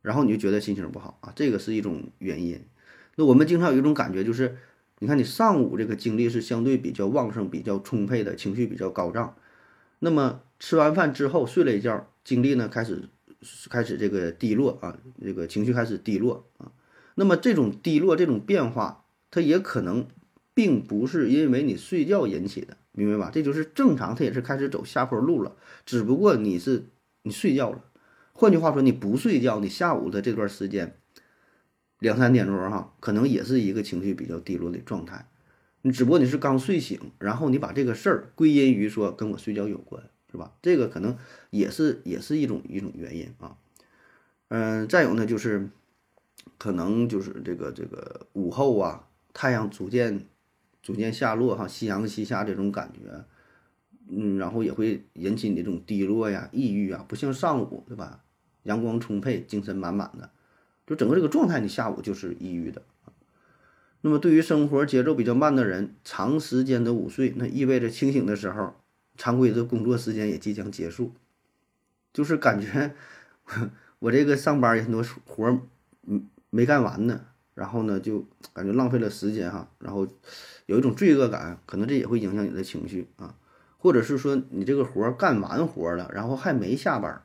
[0.00, 2.64] 然后你就觉得心情不好啊，这个是一种原因。
[3.16, 4.56] 那我们经常有一种感觉，就是
[5.00, 9.36] 你看你上午这个精力是相对比较旺盛、比较充沛的，情绪比较高涨。
[9.98, 13.10] 那么吃完饭之后睡了一觉，精力呢开始
[13.68, 16.72] 开始这个低落啊，这个情绪开始低落啊。
[17.16, 20.08] 那么这种低落、这种变化，它也可能。
[20.56, 23.30] 并不是因为你睡觉引起的，明白吧？
[23.30, 25.54] 这就是正常，它也是开始走下坡路了。
[25.84, 26.86] 只不过你是
[27.24, 27.84] 你睡觉了，
[28.32, 30.96] 换句话说，你不睡觉，你下午的这段时间，
[31.98, 35.28] 两三点钟哈，可能也是一个情绪比较低落的状态。
[35.82, 40.54] 你只不过你是刚睡醒，然后你把这个事儿归因于说跟我睡觉有关，是吧？
[40.62, 41.18] 这个可能
[41.50, 43.58] 也是也是一种一种原因啊。
[44.48, 45.68] 嗯，再有呢，就是
[46.56, 50.24] 可能就是这个这个午后啊，太阳逐渐。
[50.86, 53.24] 逐渐下落哈，夕阳西下这种感觉，
[54.08, 58.22] 嗯，然后也会引起你这种低落呀、抑郁啊，不像上午对吧？
[58.62, 60.30] 阳光充沛，精神满满的，
[60.86, 62.82] 就整个这个状态，你下午就是抑郁的。
[64.02, 68.74] 那么对于生活节奏比较慢的人，长时间的午睡，那意味着清醒的时候，
[69.16, 71.10] 常规的工作时间也即将结束，
[72.12, 72.94] 就是感觉
[73.98, 75.58] 我这个上班也很多活儿
[76.06, 77.22] 嗯没干完呢。
[77.56, 80.06] 然后呢，就感觉浪费了时间哈，然后
[80.66, 83.34] 有一种罪恶感，可能这也会影响你的情绪啊，
[83.78, 87.22] 或者是说你这个活干完活了，然后还没下班，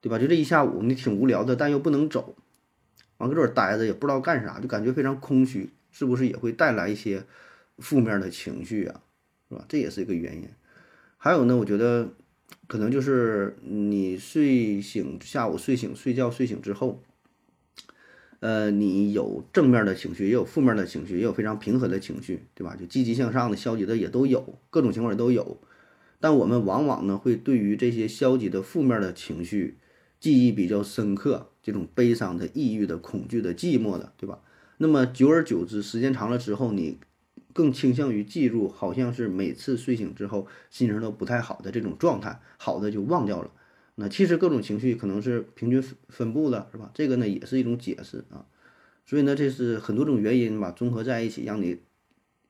[0.00, 0.18] 对吧？
[0.18, 2.34] 就这一下午你挺无聊的，但又不能走，
[3.18, 7.22] 完搁这儿待着也不知道干啥，就感觉非常空虚，是不是也会带来一些
[7.78, 9.00] 负面的情绪啊？
[9.48, 9.64] 是吧？
[9.68, 10.48] 这也是一个原因。
[11.16, 12.08] 还有呢，我觉得
[12.66, 17.02] 可能就是你睡醒，下午睡醒睡觉睡醒之后，
[18.40, 22.74] 呃，你有正面的情绪，也有负面的情绪，也有非常平和的情绪，对吧？
[22.74, 25.58] 就积极向上的、消极的也都有，各种情况也都有。
[26.18, 29.78] 但我们往往呢，会对于这些消极的、负面的情绪
[30.18, 34.40] 记忆比较深刻，这种悲伤的、抑郁的、恐惧的、寂寞的，对吧？
[34.78, 36.98] 那么久而久之，时间长了之后，你
[37.52, 43.50] 更倾向于记住，好像是每次睡醒之后心情都不太好的这种状态，好的就忘掉了。
[44.02, 46.90] 那其实各种情绪可能是平均分分布的，是吧？
[46.94, 48.46] 这个呢也是一种解释啊。
[49.04, 51.78] 所以呢，这是很多种原因吧，综合在一起，让你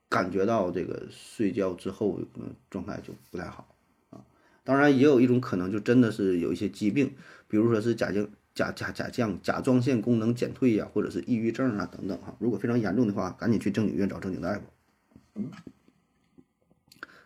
[0.08, 3.74] 感觉到这个睡觉之后嗯状态就不太好
[4.10, 4.22] 啊。
[4.62, 7.14] 当然，也有一种可能，就真的是有一些疾病，
[7.48, 12.36] 比如说是甲降甲甲甲降甲状腺功能减退呀，或者是抑郁症啊等等哈。
[12.38, 14.62] 如果非常严重的话，赶紧去正经医院找正经大夫。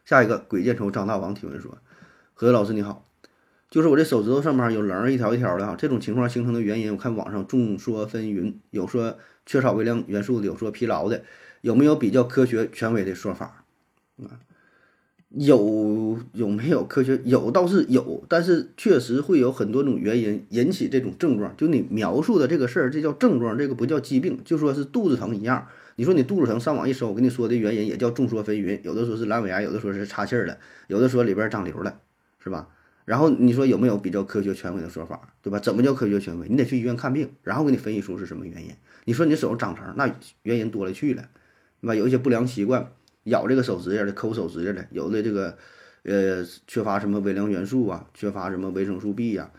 [0.06, 1.76] 下一个鬼见愁张大王提问说
[2.34, 3.04] ：“何老师你好，
[3.74, 11.24] 就是我这手指头上面有棱一条一条的哈，这种情况形成的原因，我看网上众说纷纭，有说缺少微量元素的，有说疲劳的，
[11.60, 13.64] 有没有比较科学权威的说法？
[14.18, 14.38] 啊，
[15.30, 17.20] 有有没有科学？
[17.24, 21.52] 有倒是有，但是确实会有很多种原因引起这种症状。
[21.56, 25.66] 就你描述的这个事儿，这叫症状，这个不叫疾病，就说是肚子疼一样。”
[25.98, 31.98] 你说你肚子疼，上网一搜，我跟你说的原因也叫众说纷纭，有的说是阑尾炎，有的说是岔气儿了，有的说里边长瘤了，
[32.38, 32.68] 是吧？
[33.04, 35.58] 然后你说有没有比较科学权威的说法，对吧？
[35.58, 36.48] 怎么叫科学权威？
[36.48, 38.70] 你得去医院看病，然后给你分析出是什么原因。
[39.04, 40.10] 你说你手长成，那
[40.42, 41.28] 原因多了去了，
[41.80, 41.94] 对吧？
[41.94, 42.90] 有一些不良习惯，
[43.24, 45.56] 咬这个手指甲的，抠手指甲的，有的这个
[46.04, 49.50] 呃缺乏什么微量元素啊，缺乏什么维生素 B 呀。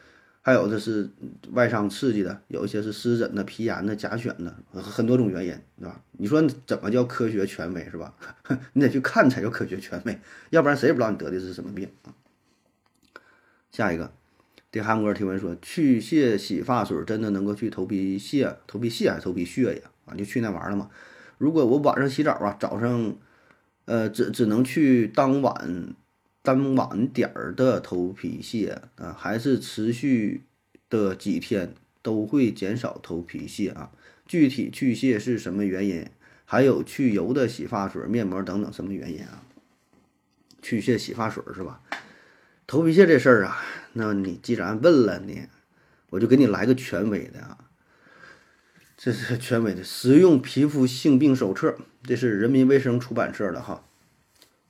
[0.42, 1.10] 还有的是
[1.54, 6.00] 外伤刺激的，有一些是湿疹的、皮炎的、甲癣的，很多种原因，对吧？
[6.12, 8.14] 你说怎么叫科学权威是吧？
[8.74, 10.20] 你得去看才叫科学权威，
[10.52, 12.14] 要不然谁也不知道你得的是什么病啊？
[13.76, 14.14] 下一个，
[14.72, 19.92] 这韩国提问说，去屑洗发水真的能够去头皮屑、头皮屑还是头皮屑呀？
[20.06, 20.90] 啊，就去那玩意儿了嘛？
[21.38, 23.18] 如果我晚上洗澡啊，早上，
[23.84, 25.94] 呃，只只能去当晚。
[26.42, 30.44] 当晚点儿的头皮屑啊，还是持续
[30.92, 33.90] 的几天都会减少头皮屑啊。
[34.28, 36.08] 具体去屑是什么原因？
[36.46, 39.42] 还有去油的洗发水、面膜等等什么原因啊？
[40.62, 41.82] 去屑洗发水是吧？
[42.76, 45.48] 头皮屑这事儿啊，那你既然问了呢，
[46.10, 47.58] 我就给你来个权威的啊。
[48.98, 51.70] 这是权威的《实用皮肤性病手册》，
[52.04, 53.86] 这是人民卫生出版社的哈。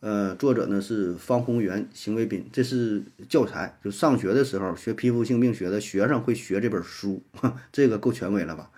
[0.01, 3.75] 呃，作者呢是方宏源、邢卫斌，这是教材。
[3.83, 7.23] 就上学的时候学皮肤性病学的学生会学这本书，
[7.73, 8.69] 这个够权威了吧？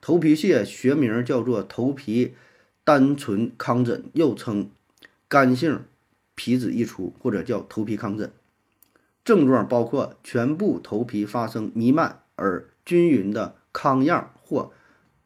[0.00, 2.36] 头皮屑学名叫做头皮
[2.84, 4.70] 单纯糠疹，又称
[5.26, 5.82] 干性
[6.36, 8.30] 皮脂溢出或者叫头皮糠疹。
[9.26, 14.70] 症状包括全部头皮发生弥漫而均匀的糠样或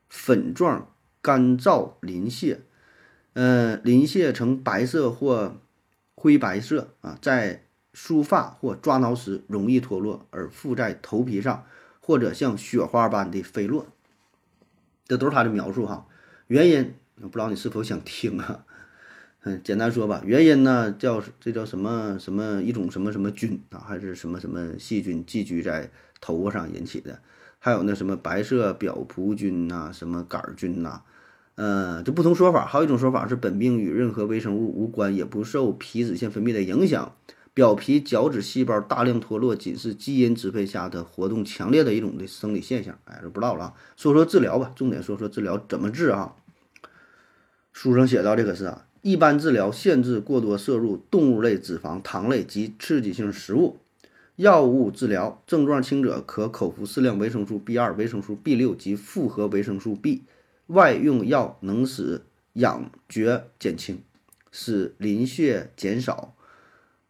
[0.08, 0.88] 粉状
[1.20, 2.62] 干燥鳞屑。
[3.34, 5.60] 嗯，鳞屑呈白色或
[6.14, 11.66] 灰白色啊，在梳发或抓挠时容易脱落而附在头皮上，
[12.00, 13.86] 或者像雪花般的飞落。
[15.04, 16.06] 这都是他的描述哈。
[16.46, 18.64] 原因不知道你是否想听啊？
[19.42, 27.20] 嗯，简单说吧，原因呢叫这叫什么什么一种什么什么菌啊，还是什么什么细菌寄居在头发上引起的？
[27.58, 31.00] 还有那什么白色表葡菌呐，什么杆菌呐？
[31.54, 37.14] 呃，就不同说法，还有一种说法是本病与任何微生物无关，也不受皮脂腺分泌的影响，
[37.54, 42.98] 表皮角质细胞大量脱落，仅是基因支配下的活动强烈的一种的生理现象。
[43.06, 43.74] 哎，这不知道了啊。
[43.96, 46.34] 说说治疗吧，重点说说治疗怎么治啊？
[47.72, 53.78] 书上写到这个是啊，一般治疗限制过多摄入动物类脂肪、糖类及刺激性食物。
[54.36, 60.22] 药物治疗症状轻者可口服适量维生素 B 二、维生素 B 六及复合维生素 B。
[60.66, 62.22] 外用药能使
[62.54, 64.02] 痒觉减轻，
[64.52, 66.34] 使鳞屑减少。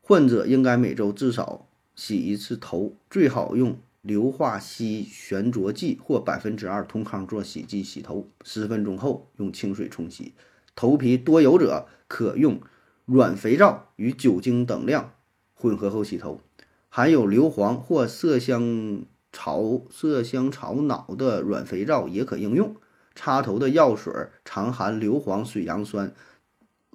[0.00, 8.28] 患者应该每周至少洗一次头，最好用硫化硒悬浊剂或百分之二酮康唑洗剂洗头。
[8.44, 10.32] 十分钟后用清水冲洗。
[10.80, 12.58] 头皮多油者可用
[13.04, 15.12] 软肥皂与酒精等量
[15.52, 16.40] 混合后洗头。
[16.88, 22.74] 含有硫磺或麝香草麝香草脑的软肥皂也可应用。
[23.14, 24.10] 插头的药水
[24.42, 26.14] 常含硫磺、水杨酸、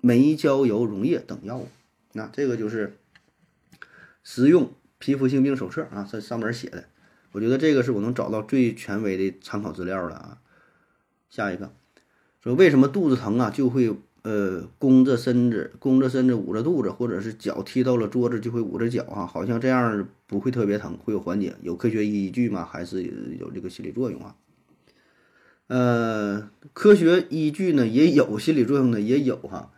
[0.01, 1.67] 煤焦油溶液等药物。
[2.13, 2.97] 那这个就是
[4.23, 6.85] 实用皮肤性病手册啊，这上面写的。
[7.33, 10.41] 我觉得这个是我能找到最权威的参考资料了啊。
[11.29, 11.71] 下一个
[12.45, 22.65] 说为什么肚子疼啊就会呃，弓着身子，弓着身子，捂着肚子，或者是脚踢到了桌子就会捂着脚啊，好像这样不会特别疼，会有缓解，有科学依据吗？
[22.65, 23.03] 还是
[23.39, 24.35] 有这个心理作用啊？
[25.67, 29.71] 呃，科学依据呢也有，心理作用呢也有哈。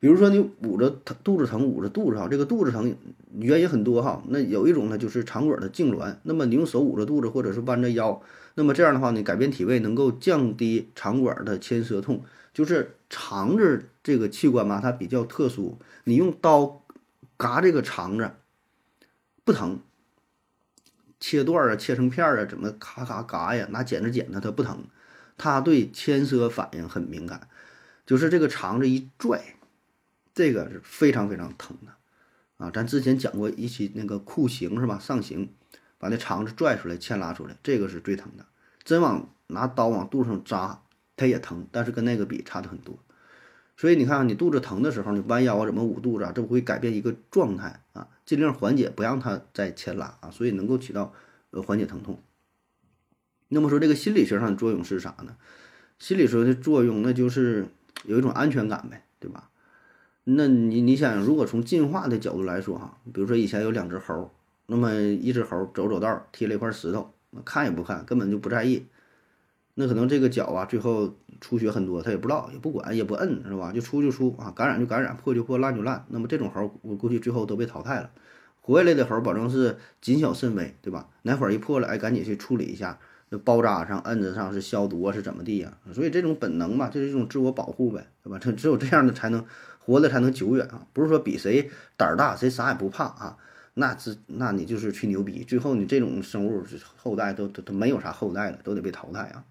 [0.00, 2.96] 比如说你捂着疼肚子疼，捂着肚子哈，这个肚子疼
[3.38, 4.22] 原因很多哈。
[4.28, 8.22] 那有一种呢就是肠管的痉挛，那么你用手捂着肚子或者是弯着腰，
[8.54, 12.24] 那么这样的话呢，改变体位能够降低肠管的牵涉痛。
[12.52, 16.82] 就是肠子这个器官嘛，它比较特殊，你用刀
[17.36, 18.30] 嘎这个肠子
[19.44, 19.78] 不疼，
[21.20, 23.68] 切段啊，切成片啊，怎么咔咔嘎呀？
[23.70, 24.84] 拿剪子剪它，它不疼，
[25.36, 27.48] 它对牵涉反应很敏感，
[28.06, 29.40] 就是这个肠子一拽，
[30.40, 31.92] 这个是非常非常疼的
[32.56, 32.70] 啊！
[32.70, 34.98] 咱之前讲过一期那个酷刑是吧？
[34.98, 35.52] 上刑
[35.98, 38.46] 把那肠子拽出来，牵拉出来，这个是最疼的，
[38.82, 40.80] 真往拿刀往肚上扎。
[41.14, 42.98] 它也疼，但是跟那个比差的很多，
[43.76, 51.12] 所以你看，你肚子疼的时候，你弯腰啊，怎么捂肚子啊，这不会改变一个状态啊，尽量缓解，不让它再牵拉啊，所以能够起到
[51.50, 52.22] 呃缓解疼痛。
[53.48, 55.36] 那么说这个心理学上的作用是啥呢？
[55.98, 57.66] 心理学的作用那就是
[58.04, 59.49] 有一种安全感呗，对吧？
[60.24, 64.30] 那你你想，如果从进化的角度来说哈，比如说以前有两只猴，
[64.66, 67.12] 那么一只猴走走道踢了一块石头，
[67.44, 68.86] 看也不看，根本就不在意。
[69.74, 73.72] 那可能这个脚啊，最后出血很多，他也不知道，也不管，也不摁，是吧？
[73.72, 76.04] 就出就出啊，感染就感染，破就破，烂就烂。
[76.08, 78.10] 那么这种猴，我估计最后都被淘汰了。
[78.60, 81.08] 活下来的猴，保证是谨小慎微，对吧？
[81.22, 82.98] 哪会儿一破了，哎，赶紧去处理一下，
[83.30, 85.78] 那包扎上、摁子上是消毒啊，是怎么地呀？
[85.94, 88.38] 所以这种本能嘛，这是一种自我保护呗，对吧？
[88.38, 89.44] 这只有这样的才能
[89.78, 90.86] 活的才能久远啊！
[90.92, 93.38] 不是说比谁胆儿大，谁啥也不怕啊？
[93.74, 96.64] 那这那你就是吹牛逼，最后你这种生物
[96.96, 99.44] 后代都都都没有啥后代了，都得被淘汰啊！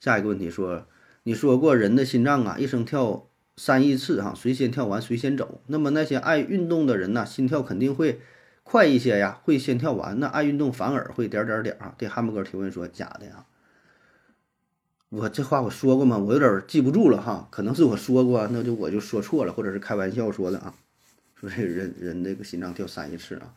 [0.00, 0.86] 下一个问题说，
[1.24, 5.60] 你说过人的心脏啊，一生跳三亿次哈，谁先跳完谁先走。
[5.66, 8.20] 那么那些爱运动的人呢，心跳肯定会
[8.68, 10.18] 快一些呀，会先跳完。
[10.18, 11.94] 那爱运动反而会点点点啊。
[11.96, 13.46] 对汉姆哥提问说，假的呀？
[15.08, 16.18] 我这话我说过吗？
[16.18, 20.74] 我有点记不住了哈，可能是我说过，那就我就说错了，或者是开玩笑说的啊。
[21.36, 23.54] 说这人人这个心脏跳三亿次啊，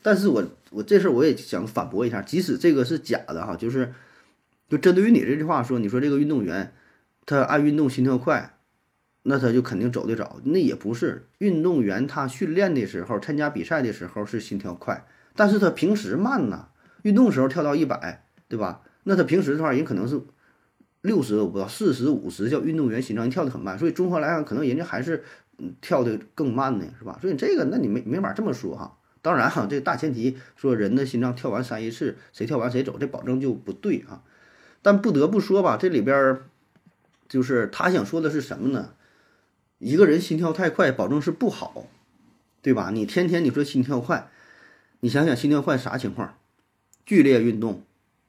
[0.00, 3.92] 但是我我这事儿我也想反驳一下，即使这个是假的哈，就是。
[4.70, 6.72] 就针对于你这句话说，你说这个运动员，
[7.26, 8.56] 他爱运动心跳快，
[9.22, 10.40] 那他就肯定走得早。
[10.44, 16.68] 那也不是运动员，他训练的时候、参加比赛的时候是心跳快，但是他平时慢呐。
[17.02, 18.82] 运动时候跳到一百，对吧？
[19.04, 20.20] 那他平时的话，人可能是
[21.00, 23.78] 六十，我不知道四十五十，叫运动员心脏跳得很慢。
[23.78, 25.24] 所以综合来看，可能人家还是
[25.80, 27.18] 跳的更慢呢，是吧？
[27.22, 28.98] 所以这个，那你没没法这么说哈。
[29.22, 34.22] 当然哈，这个大前提说人的心脏跳完三一次，谁跳完谁走，这保证就不对啊。
[34.82, 36.42] 但不得不说吧，这里边儿
[37.28, 38.90] 就是他想说的是什么呢？
[39.80, 41.86] 一个人心跳太快，保证是不好，
[42.60, 42.90] 对吧？
[42.90, 44.30] 你天天你说心跳快，
[45.00, 46.36] 你想想心跳快啥情况？
[47.06, 47.82] 剧烈运动，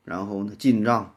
[0.06, 1.14] 然后呢紧张、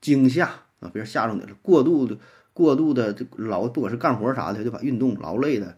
[0.00, 0.46] 惊吓
[0.78, 2.16] 啊，别人吓着你了，过度的、
[2.54, 4.78] 过度的这劳，不管是干活啥的，对吧？
[4.82, 5.76] 运动劳累的，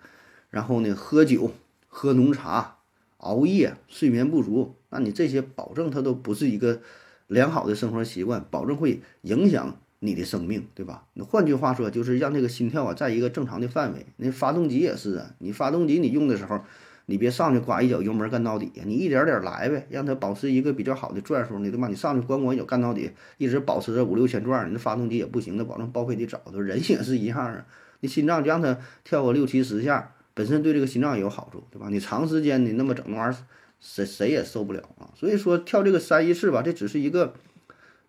[0.50, 1.50] 然后呢喝酒、
[1.88, 2.76] 喝浓茶、
[3.16, 6.82] 熬夜、睡眠不足，那你这些保证它都不是一个。
[7.28, 11.04] 良好的生活习惯，保证会影响你的生命，对吧？
[11.14, 14.04] 那换句话说，就是让这个心跳啊，在一个正常的范围。
[14.16, 16.60] 那发动机也是啊，你发动机你用的时候，
[17.06, 21.86] 你别上去刮一脚油门干到底你一点点来呗，让它保持一个比较好的转数，你对吧？
[21.86, 26.40] 你上去咣咣一脚干到底，一直保持着五六千转，你那发动机也不行，那保证报废的早。
[26.52, 27.64] 人也是一样啊，
[28.00, 31.86] 你心脏就让它跳个六七十下，本身对这个心脏也有好处，对吧？
[31.88, 33.38] 你长时间你那么整那玩意儿。
[33.84, 35.10] 谁谁也受不了啊！
[35.16, 37.34] 所以说跳这个三一次吧，这只是一个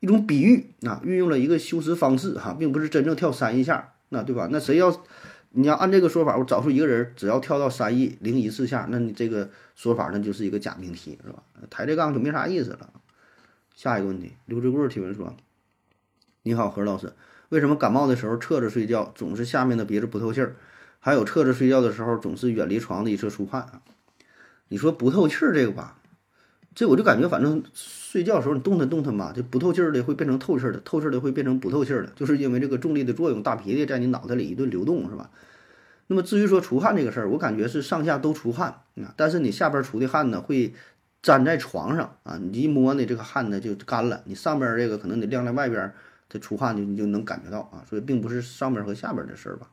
[0.03, 4.49] 一种比喻啊，运用了一个修辞方式哈，并不是真正跳三一下，那对吧？
[4.51, 5.01] 那谁要
[5.51, 11.41] 你要按这个说法，我找出一个人只要跳到三亿零一次下，那你这个说法那就是一个假命题是吧？
[11.69, 12.89] 抬这杠就没啥意思了。
[13.73, 15.33] 下一个问题，刘志贵提问说：
[16.41, 17.13] 你好，何老师，
[17.47, 20.57] 为什么感冒的时候侧着睡觉总是下面的鼻子不透气儿？
[20.99, 23.81] 还有侧着睡觉的时候总是远离床的一侧出汗啊？
[24.67, 25.97] 你说不透气儿这个吧，
[26.75, 35.29] 这我就感觉反正睡觉的时候你动弹动弹吧，这不透气儿的会变成透气儿的，透气儿的会变成不透气儿的，就是因为这个重力的作用，大皮的在你脑袋里一顿流动，是吧？
[36.07, 40.73] 那么至于说出汗这个事儿，我感觉是上下都出汗啊，但是你下边出的汗呢会
[41.21, 45.93] 粘在床上啊，你一摸呢这个汗呢就干了，你上边这个可能得晾在外边，
[46.27, 49.67] 它出汗就你就能感觉到啊，所以并不是上边和下边的事儿吧。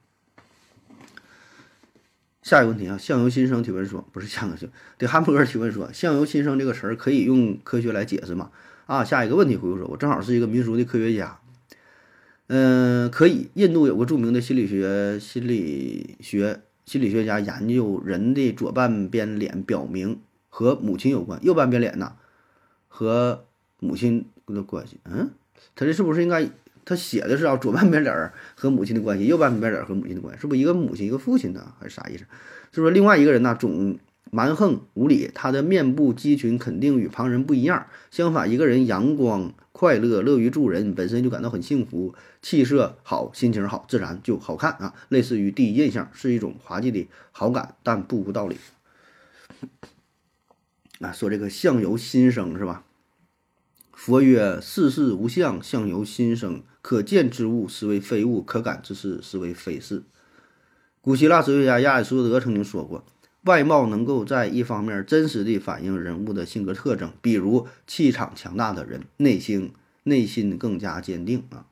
[2.42, 8.50] 下一个问题啊，相由心生提问说，不是相由心，对汉普哥提问说，相由心生这个词儿可以用科学来解释吗？
[8.86, 11.38] 啊，下一个问题回复说，我正好是一个民俗的科学家，
[12.48, 13.50] 嗯，可以。
[13.54, 20.18] 印度有个著名的心理学心理学心理学家研究人的左半边脸，表明
[20.48, 21.38] 和母亲有关。
[21.44, 22.14] 右半边脸呢，
[22.88, 23.44] 和
[23.78, 24.98] 母亲的关系。
[25.04, 25.30] 嗯，
[25.76, 26.48] 他这是不是应该？
[26.84, 31.74] 他写的是啊，左半边脸儿和母亲的关系，右半边脸儿和母亲的关系，是不是一个母亲一个父亲呢？
[31.78, 32.24] 还是啥意思？
[32.72, 33.98] 是说另外一个人呢，总
[34.30, 37.86] 蛮横无理，他的面部肌群肯定与旁人不一样。
[38.10, 39.52] 相反，一个人阳光。
[39.72, 44.92] 快乐、乐于助人，本身就感到很幸福，气色好，心情好，自然就好看啊。
[45.08, 48.58] 类似于第一印象，是一种滑稽的好感，但不无道理。
[51.00, 52.82] 啊，说这个相由心生是吧？
[54.02, 56.62] 佛曰：世事无相，相由心生。
[56.80, 60.04] 可见之物，实为非物；可感之事，实为非事。
[61.02, 63.04] 古希腊哲学家亚里士多德曾经说过。
[63.42, 69.74] 外貌能够在一方面真实地反映人物的性格特征，比如气场强大的人，内心
[70.04, 71.66] 内心更加坚定啊。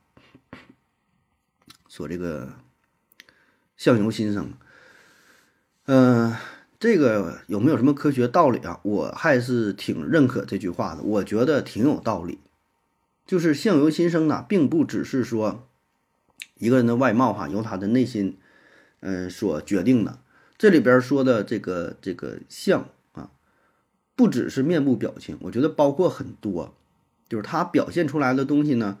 [1.87, 2.53] 说这个
[3.75, 4.53] 相由心生，
[5.87, 6.35] 嗯，
[6.79, 8.79] 这个有没有什么科学道理啊？
[8.83, 12.39] 我还是挺认可这句话的，我觉得挺有道理。
[13.25, 15.67] 就是相由心生呢，并不只是说
[16.55, 18.37] 一个人的外貌哈，由他的内心
[19.01, 20.19] 嗯所决定的。
[20.57, 23.29] 这里边说的这个这个相啊，
[24.15, 26.73] 不只是面部表情，我觉得包括很多，
[27.27, 28.97] 就是他表现出来的东西呢，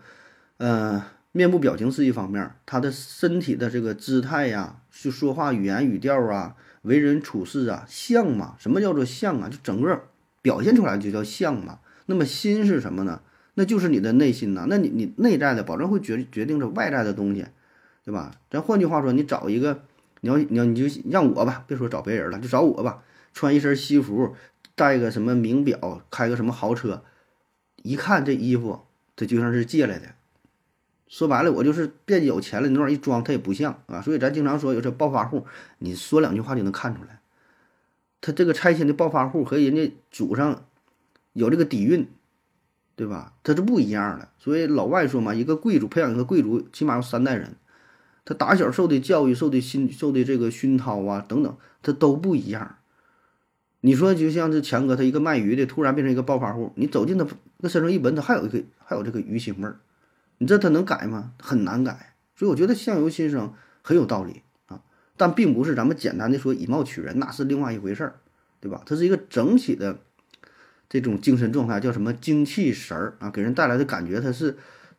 [0.57, 6.55] 呃，面部表情是一方面，他的身体的这个姿态呀，就说话语言语调啊，
[6.89, 8.55] 为人处事啊，相嘛？
[8.59, 9.47] 什么叫做相啊？
[9.49, 10.01] 就整个
[10.41, 11.79] 表现出来就叫相嘛。
[12.07, 13.21] 那么心是什么呢？
[13.53, 14.65] 那就是你的内心呐。
[14.67, 17.45] 那你你内在的保证会决决定着外在的东西，
[18.03, 18.31] 对吧？
[18.49, 19.83] 咱换句话说，你找一个。
[20.21, 23.03] 你要你要你就让我吧，别说找别人了，就找我吧。
[23.33, 24.35] 穿一身西服，
[24.75, 27.05] 戴个什么名表，开个什么豪车，
[27.83, 28.81] 一看这衣服，
[29.15, 30.07] 这就像是借来的。
[31.09, 33.99] 说白了，我就是变有钱了，你那玩意一装，他也不像啊。
[33.99, 35.45] 所以咱经常说有这暴发户，
[35.79, 37.19] 你说两句话就能看出来，
[38.21, 40.63] 他这个拆迁的暴发户和人家祖上
[41.33, 42.07] 有这个底蕴，
[42.95, 43.33] 对吧？
[43.43, 44.29] 他是不一样的。
[44.37, 47.55] 所以老外说嘛，一个贵族培养一个贵族，起码要三代人。
[48.23, 52.75] 他打小受的教育、受的熏、受的这个熏陶啊，等等，他都不一样。
[53.81, 57.25] 你说，就像这强哥，他一个卖鱼的，突然变成一个暴发户，你走进他
[57.57, 59.79] 那身上一闻，他还有一个还有这个鱼腥味儿，
[60.39, 61.33] 你这他能改吗？
[61.39, 62.15] 很难改。
[62.35, 64.81] 所以我觉得相由心生很有道理啊，
[65.17, 68.15] 但并不是咱们简单的说以貌取人，那是另外一回事儿，
[68.61, 68.81] 对吧？
[68.85, 69.99] 它是一个整体的
[70.87, 74.57] 这种精神状态，叫什么精气神儿啊，给人带来的感觉，它是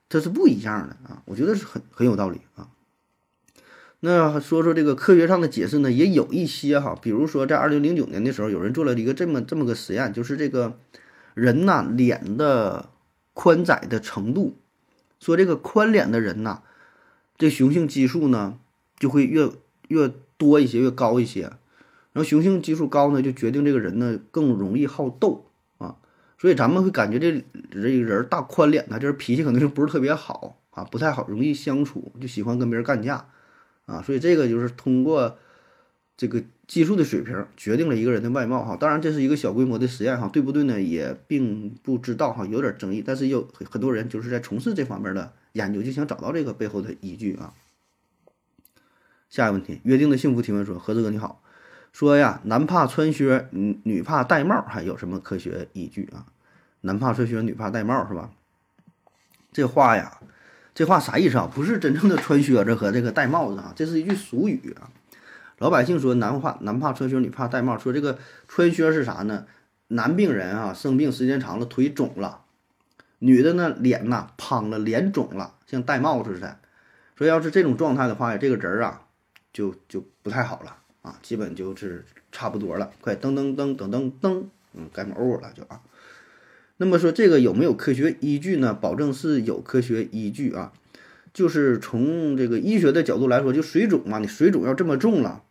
[0.09, 1.23] 它是不一样的啊。
[1.25, 2.69] 我觉得是很很有道理啊。
[4.01, 10.79] 那说说这个科学上的解释呢，也有一些哈，比如说在二零零九年的时候，有人做了一个这么这么个实验，就是这个
[11.33, 12.91] 人呐脸的
[13.33, 14.59] 宽窄的程度，
[15.21, 16.63] 说这个宽脸的人呐，
[17.39, 18.59] 这雄性激素呢
[18.99, 19.49] 就会越
[19.87, 25.47] 越多一些，越高一些，然后雄性激素高呢，就决定这个人呢更容易好斗
[25.79, 25.97] 啊，
[26.39, 33.29] 所以咱们会感觉这这人大宽脸呢，就是脾气可能就不是特别好啊，不太好，容易相处，就喜欢跟别人干架。
[33.87, 35.37] 啊，所以这个就是通过
[36.17, 38.77] 这个技术的水平决定了一个人的外貌哈。
[38.77, 40.81] 当然这是一个小规模的实验哈，对不对呢？
[40.81, 43.03] 也并不知道哈，有点争议。
[43.05, 47.53] 但是有很多人就是在从事这方面的研究，就想找到这个背后的依据啊。
[49.29, 51.43] 下一个问题，约定的幸福提问说：何志哥你好，
[51.93, 56.27] 说呀，男怕穿靴，女女怕戴帽，还有什么科学依据啊？
[56.83, 58.31] 男怕穿靴，女怕戴帽是吧？
[59.51, 60.19] 这话呀。
[60.73, 61.51] 这话啥意思啊？
[61.53, 64.89] 不是真正的穿靴子和这个戴帽子啊，这是一句俗语啊。
[65.61, 67.77] 老百姓说男怕男怕穿靴，女怕戴帽。
[67.77, 69.47] 说这个穿靴是啥呢？
[69.89, 72.45] 男病人啊，生病时间长了腿肿了，
[73.19, 76.59] 女的呢脸呐胖了，脸肿了，像戴帽子似的。
[77.15, 79.03] 说要是这种状态的话，这个人啊
[79.53, 85.83] 就就不太好了啊，基本就是差不多了，快噔噔噔噔噔噔，嗯，该毛了就啊。
[86.79, 88.73] 那么说这个有没有科学依据呢？
[88.73, 90.73] 保证是有科学依据啊，
[91.33, 95.43] 就是从这个医学的角度来说，就水肿嘛，你水肿要这么重了，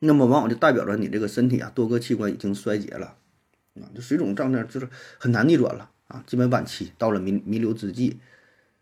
[0.00, 3.16] 那么往往就代表着你这个身体啊多个器官已经衰竭了
[3.80, 8.18] 啊，这水肿状态就是很难逆转了啊，基本晚期到了弥弥留之际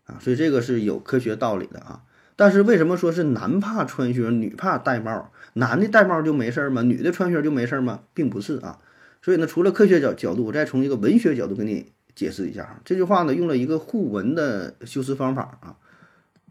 [0.05, 2.03] 啊，所以这个是有科学道理的啊。
[2.35, 5.31] 但是为什么说是男怕穿靴，女怕戴帽？
[5.53, 6.81] 男的戴帽就没事儿吗？
[6.81, 8.01] 女的穿靴就没事儿吗？
[8.15, 8.79] 并不是啊。
[9.21, 15.77] 所以呢，除了科学角角度，我再从一个文学角度给你解释一下这句话呢，用了一个互文的修辞方法啊。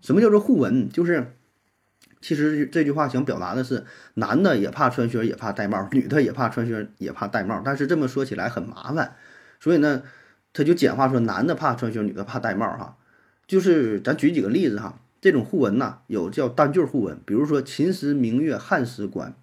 [0.00, 0.88] 什么叫做互文？
[0.88, 1.36] 就是
[2.20, 3.84] 其实这句话想表达的是，
[4.14, 7.62] 男的也怕穿靴，也怕戴帽；女的也怕穿靴，也怕戴帽。
[7.64, 9.14] 但是这么说起来很麻烦，
[9.60, 10.02] 所以呢，
[10.52, 12.96] 他就简化说，男的怕穿靴，女的怕戴帽哈。
[13.46, 19.34] 就是咱举几个例子哈，这种互文呐，有叫单句互文，比如说“秦时明月汉时关”，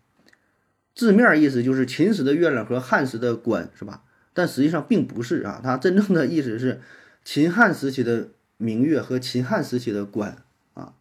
[0.94, 4.04] 字面意思就是秦时的月亮和汉时的关，是吧？
[4.40, 6.80] 但实际上并不是啊，它真正的意思是
[7.26, 10.38] 秦汉时期的明月和秦汉时期的关
[10.76, 10.94] 啊。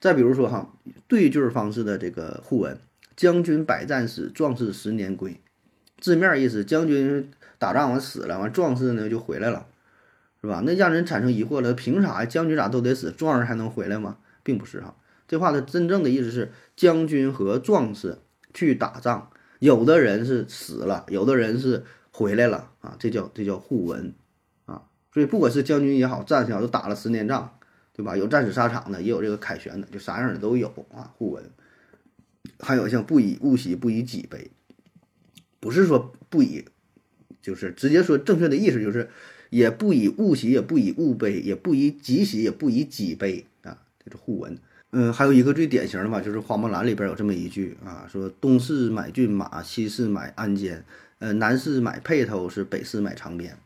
[0.00, 0.74] 再比如说哈，
[1.06, 2.76] 对句方式的这个互文
[3.14, 5.40] ，“将军百战死，壮士十年归”，
[6.00, 9.68] 字面意思将军打仗完死了，完壮士呢就回来了。
[10.40, 10.62] 是吧？
[10.64, 12.24] 那让人产生疑惑了，凭啥呀？
[12.24, 14.18] 将军咋都得死，壮人还能回来吗？
[14.44, 14.96] 并不是哈，
[15.26, 18.18] 这话的真正的意思是，将军和壮士
[18.54, 21.82] 去打仗，有的人是死了，有的人是
[22.18, 24.12] 回来了啊，这叫这叫互文
[24.66, 24.82] 啊。
[25.14, 27.58] 所以不管是将军也好，战士也好，都打了十年仗，
[27.92, 28.16] 对吧？
[28.16, 31.14] 有战死沙场的，也有这个凯旋的，就啥样的都有啊。
[31.16, 31.44] 互文，
[32.58, 34.50] 还有像不以物喜，不以己悲，
[35.60, 36.64] 不是说不以，
[37.40, 39.08] 就是直接说正确的意思就是。
[39.50, 44.58] 也不以物喜，也不以物悲，也不以己喜，也不以己悲啊，这是互文。
[44.90, 50.82] 嗯，还有一个最典型的嘛，就是花木兰里边有这么一句啊，说东市买骏马，西市买鞍鞯，
[51.18, 53.56] 呃，南市买辔头，是北市买长鞭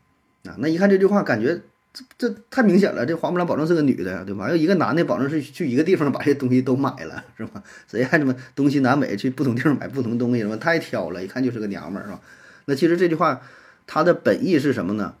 [0.45, 0.55] 啊。
[0.57, 1.61] 那一看这句话，感觉
[1.93, 4.49] 这这太明显了，这花木兰保证是个女的，对吧？
[4.49, 7.63] 要一个男的，保证是去一个地方把这东西都买了，是吧？
[7.87, 12.21] 谁还这么东西南北去不同地方买不同东西，什么太挑了，一看就是个娘们儿，是吧？
[12.65, 13.41] 那其实这句话
[13.85, 15.15] 它的本意是什么呢？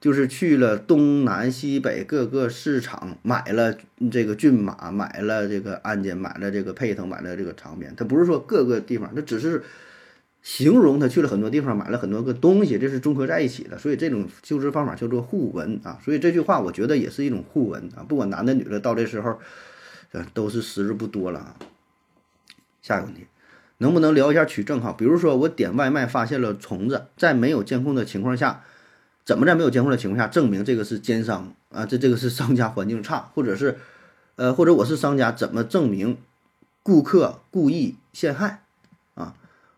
[0.00, 3.76] 就是去了东南西北各个市场，买了
[4.10, 7.94] 这个骏马，买了这个鞍鞯，买了这个辔头，买了这个长鞭。
[7.94, 9.62] 他不是说各个地方，他只是
[10.42, 13.78] 形容他去了很多地方，买了很多个东西，这是综合在一起的。
[13.78, 15.98] 所以这种修辞方法叫做互文啊。
[16.04, 18.04] 所以这句话我觉得也是一种互文啊。
[18.08, 19.38] 不管男的女的，到这时候，
[20.12, 21.56] 呃，都是时日不多了啊。
[22.82, 23.26] 下一个问题，
[23.78, 24.94] 能不能聊一下取证哈？
[24.96, 28.64] 比如说我点外卖发现了虫子，在没有监控的情况下。
[29.22, 31.86] 怎么在没有监控的情况下证明这个是奸商啊？
[31.86, 33.76] 这这个是商家环境差，或者是，
[34.34, 36.16] 呃，或者我是商家，怎么证明
[36.82, 38.62] 顾客故意陷害？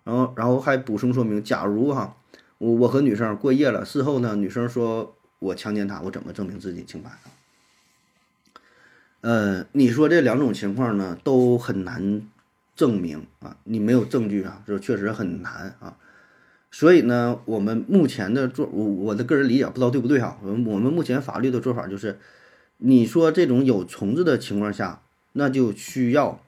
[0.05, 2.17] 然后，然后还补充说明，假如哈，
[2.59, 7.27] 我我和女生过夜了，事后呢，女生说我强奸她，我怎么证明自己清白啊？
[9.21, 12.23] 呃，你说这两种情况呢，都很难
[12.75, 15.97] 证明啊，你没有证据啊，就确实很难啊。
[16.73, 20.39] 所以呢，我们目前的做我我的个人理解不知道对不对哈？
[20.43, 22.19] 我们我们目前法律的做法就是，
[22.79, 26.41] 你说这种有虫子的情况下，那就需要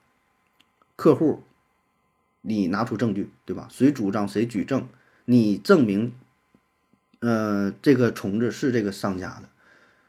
[0.96, 1.42] 客户
[2.46, 3.66] 你拿出证据，对吧？
[3.70, 4.86] 谁主张谁举证，
[5.24, 6.12] 你证明，
[7.20, 9.48] 呃，这个虫子是这个商家的。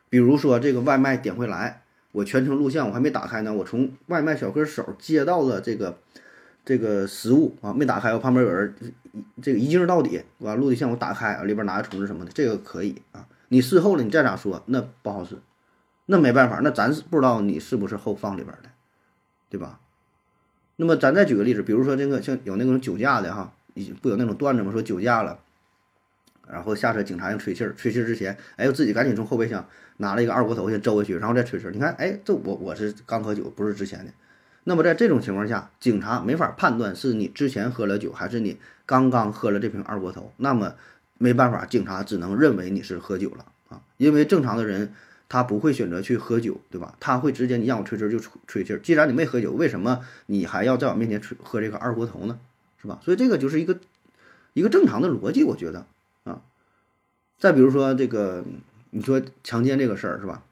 [0.09, 1.81] 比如说这个外卖点回来，
[2.11, 5.97] 我全程录像，我还没打开呢，我从外卖小哥手接到了这个。
[6.67, 8.73] 这个食物啊没打开，我旁边有人，
[9.39, 13.27] 这个一镜到底，完录的像我打开，里边拿着虫子什么的，这个可以啊。
[13.49, 15.37] 你事后了，你再咋说，那不好使，
[16.07, 18.69] 那没办法，那咱是不知道你是不是后放里边的，
[19.47, 19.79] 对吧？
[20.77, 23.53] 那么咱再举个例子，比如说这个像有那种酒驾的哈，
[24.01, 24.71] 不有那种段子吗？
[24.71, 25.39] 说酒驾了，
[26.49, 29.65] 然后下车警察要吹气儿，吹气儿之前，哎，我自己赶紧从后备箱
[29.97, 31.71] 拿了一个二锅头先周回去，然后再吹气儿。
[31.71, 34.11] 你看，哎，这我我是刚喝酒，不是之前的。
[34.65, 40.33] 那么在这种情况下，警察没法判断是你之前喝了酒，还是你刚刚喝了这瓶二锅头。
[40.37, 40.73] 那么
[41.17, 44.91] 没办法，警察只能认为你是喝酒了啊，因为正常的人
[45.27, 46.95] 他不会选择去喝酒，对吧？
[46.99, 48.79] 他会直接你让我吹气就吹吹气。
[48.83, 52.39] 既然你没喝酒，为什么你还要在我面前吹喝这个二锅头呢？
[52.81, 52.99] 是吧？
[53.03, 53.79] 所以这个就是一个
[54.53, 55.85] 一个正常的逻辑，我觉得
[56.23, 56.41] 啊。
[57.37, 58.45] 再比如说这个，
[58.91, 60.43] 你说强奸这个事儿是吧？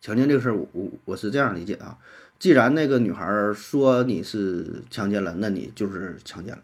[0.00, 1.98] 强奸这个事儿，我我我是这样理解啊。
[2.38, 6.62] 既然那个女孩说你是强奸了，那你就是强奸了，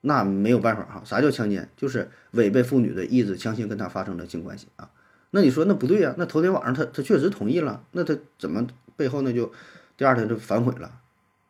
[0.00, 1.02] 那没有办法哈。
[1.04, 1.68] 啥叫强奸？
[1.76, 4.90] 就是违背妇女的意志，强行跟她发生了性关系啊。
[5.34, 6.14] 那你说那不对呀？
[6.16, 8.66] 那头天晚上他他确实同意了，那他怎么
[8.96, 9.50] 背后那就
[9.96, 11.00] 第二天就反悔了？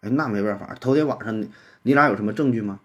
[0.00, 1.50] 哎，那没办法，头天晚上你
[1.82, 2.80] 你俩有什么证据吗？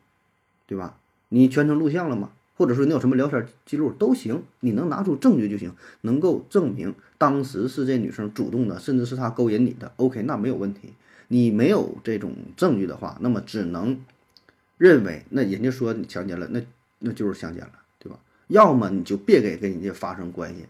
[0.65, 0.97] 对吧？
[1.29, 2.31] 你全程录像了吗？
[2.57, 5.71] 或者说你有什么聊天记录都行，你能拿出证据就行，
[6.01, 10.93] 能够证明当时是这女生主动的，甚至是她勾引你的，OK，那没有问题。
[11.27, 14.03] 你没有这种证据的话，那么只能
[14.77, 16.59] 认为那人家说你强奸了，那
[16.99, 18.17] 那就是强奸了，对吧？
[18.47, 20.65] 要么你就别给跟人家发生关系，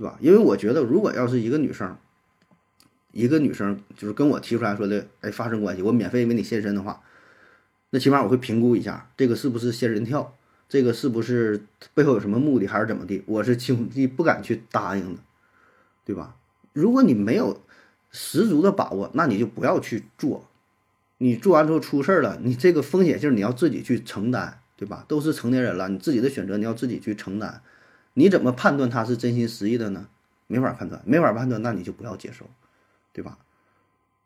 [0.00, 0.16] 对吧？
[0.18, 1.94] 因为我觉得，如果要是一个女生，
[3.12, 7.02] 一个女生就是跟我提出来说的，哎，发生关系，我免费为你献身的话，
[7.90, 10.34] 那起码我会评估一下这个是不是仙人跳。
[10.70, 13.22] 这个是不是背后有什么目的，还是怎么地？
[13.26, 15.20] 我是轻易不敢去答应的，
[16.06, 16.36] 对吧？
[16.72, 17.60] 如果你没有
[18.10, 20.48] 十足的把握，那你就不要去做。
[21.18, 25.04] 你做完之后出事儿了，你这个风险性你要自己去承担，对吧？
[25.06, 27.60] 都是成年人了，你自己的选择你要自己去承担。
[28.20, 30.06] 你怎么判断他是真心实意的呢？
[30.46, 32.44] 没法判断，没法判断，那你就不要接受，
[33.14, 33.38] 对吧？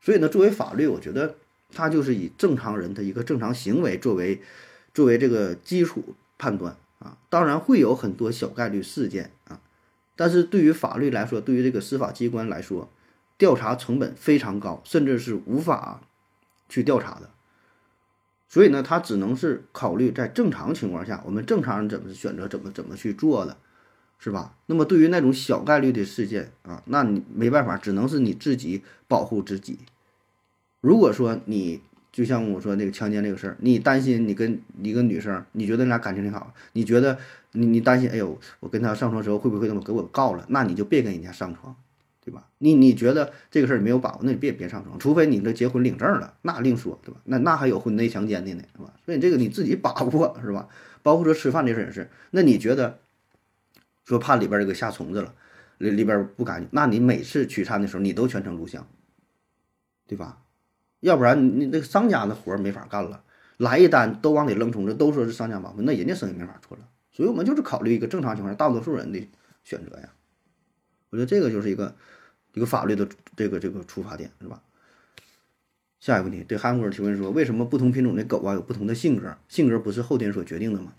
[0.01, 1.36] 所以呢，作为法律，我觉得
[1.72, 4.42] 它就是以正常人的一个正常行为作为
[4.92, 7.16] 作为这个基础判断啊。
[7.30, 9.61] 当然会有很多小概率事件啊，
[10.16, 12.90] 但是对于法律来说，对于这个司法机关来说，
[13.38, 16.01] 调查成本非常高，甚至是无法
[16.68, 17.30] 去调查的。
[18.49, 23.57] 所以呢，他只能是考虑在正常情况下，我们正常人怎么选择，怎么怎么去做的。
[24.25, 24.55] 是吧？
[24.64, 29.81] 那么对于那种小概率的事件啊，那你没办法，只能是你自己保护自己。
[30.81, 37.18] 如果说你就像我说那个强奸这个事儿，你担心你跟一个女生，你觉得你俩感情挺好，你觉得
[37.53, 40.47] 你你担心，哎呦，我跟她上床之后会不会给我给我告了？
[40.49, 41.77] 那你就别跟人家上床，
[42.25, 42.47] 对吧？
[42.57, 47.20] 你你觉得这个事儿没有把握，那你别别上床，除非你这结婚领证了，那另说，对吧？
[47.25, 48.95] 那那还有婚内强奸的呢，是吧？
[49.05, 50.66] 所以这个你自己把握，是吧？
[51.03, 53.01] 包括说吃饭这事儿也是，那你觉得？
[54.05, 55.35] 说怕里边这个下虫子了，
[55.79, 58.87] 里里边不干净，那你每次取餐的时候，你都全程录像，
[60.07, 60.43] 对吧？
[61.01, 63.25] 要不然你那商家的活没法干了，
[63.59, 66.89] 来一单都往里扔虫子，都说是商家把关，那人家生意没法做了。
[67.13, 69.29] 所以我们就是考虑一个正常情况下大多数人的
[69.63, 70.13] 选择呀。
[71.11, 71.95] 我觉得这个就是一个
[72.55, 74.63] 一个法律的这个这个出发点，是吧？
[76.01, 79.37] 下一个问题，对韩国人提问说，为什么不同品种的狗啊有不同的性格？
[79.49, 80.93] 性格不是后天所决定的吗？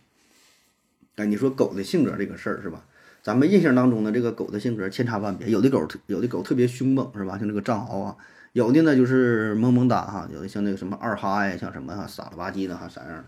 [1.15, 2.85] 哎，你说狗的性格这个事儿是吧？
[3.25, 7.39] 咱们印象当中呢，这个狗的性格千差万别，有的狗特有的狗特别凶猛，是吧？
[7.39, 8.15] 像这个藏獒啊，
[8.53, 13.25] 有的呢就是萌萌哒哈，有的像那个什么二哈呀，像什么哈傻了吧唧的哈啥样？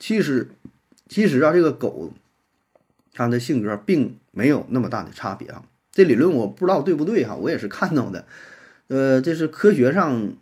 [0.00, 0.48] 其实
[1.08, 2.12] 其实啊，这个狗
[3.12, 5.62] 它的性格并没有那么大的差别啊。
[5.92, 8.26] 这理论我不知道对不对哈，我也是看到的。
[8.88, 10.32] 呃，这是科学上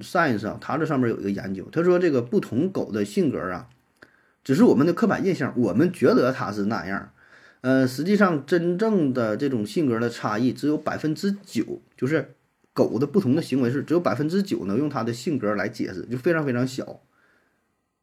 [0.00, 3.68] science 啊，它这上面有一个研究，他说这个不同狗的性格啊，
[4.42, 7.10] 只是我们的刻板印象，我们觉得它是那样。
[7.60, 12.34] 呃，实际上真正的这种性格的差异只有百分之九，就是
[12.72, 17.00] 狗的不同的行为是只有百分之九能用它的性格来解释，就非常非常小，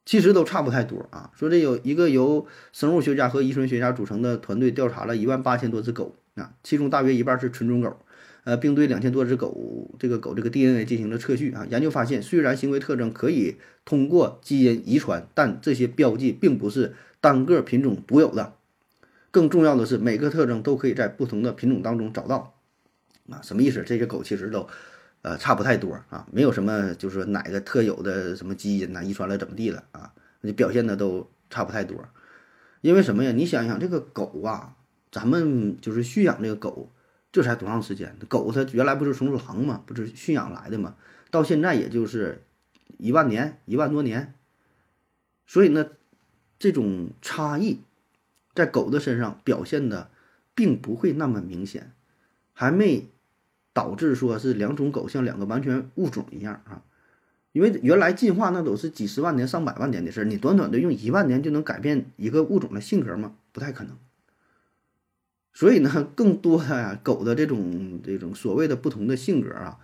[0.05, 1.31] 其实都差不太多啊。
[1.33, 7.97] 说这有一个由生物学家和遗传学家组成的团队调查了一万八千多只狗啊，其中大约一半是纯种狗，
[8.43, 11.65] 呃，并对两千多只狗这个狗这个 DNA 进行了测序啊。
[11.69, 18.55] 研究发现，虽然行为特征可以通过基因遗传，但这些标记并不是单个品种独有的。
[19.35, 22.55] 更重要的是，每个特征都可以在不同的品种当中找到，
[23.29, 23.83] 啊，什么意思？
[23.85, 24.65] 这些狗其实都，
[25.23, 30.13] 呃，差不太多啊，没有什么就是说哪个特有的什么基因呐，遗传了怎么地了啊？
[30.55, 31.97] 表现的都差不太多。
[32.79, 33.33] 因为什么呀？
[33.33, 34.77] 你想想这个狗啊，
[35.11, 36.89] 咱们就是驯养这个狗，
[37.33, 38.15] 这才多长时间？
[38.29, 40.95] 狗它原来不是从狼嘛，不是驯养来的嘛，
[41.29, 42.41] 到现在也就是
[42.97, 44.33] 一万年，一万多年。
[45.45, 45.87] 所以呢，
[46.57, 47.81] 这种差异。
[48.55, 50.09] 在狗的身上表现的，
[50.55, 51.91] 并不会那么明显，
[52.53, 53.09] 还没
[53.73, 56.81] 导致说是两种狗像两个完全物种一样啊。
[57.51, 63.35] 因为原来进化那都是几十万年、上百万年的事儿，你短短的用一万年就能改变一个物种的性格吗？
[63.51, 63.97] 不太可能。
[65.53, 69.79] 所以呢，更多的呀，狗的这种这种所谓的不同的性格啊，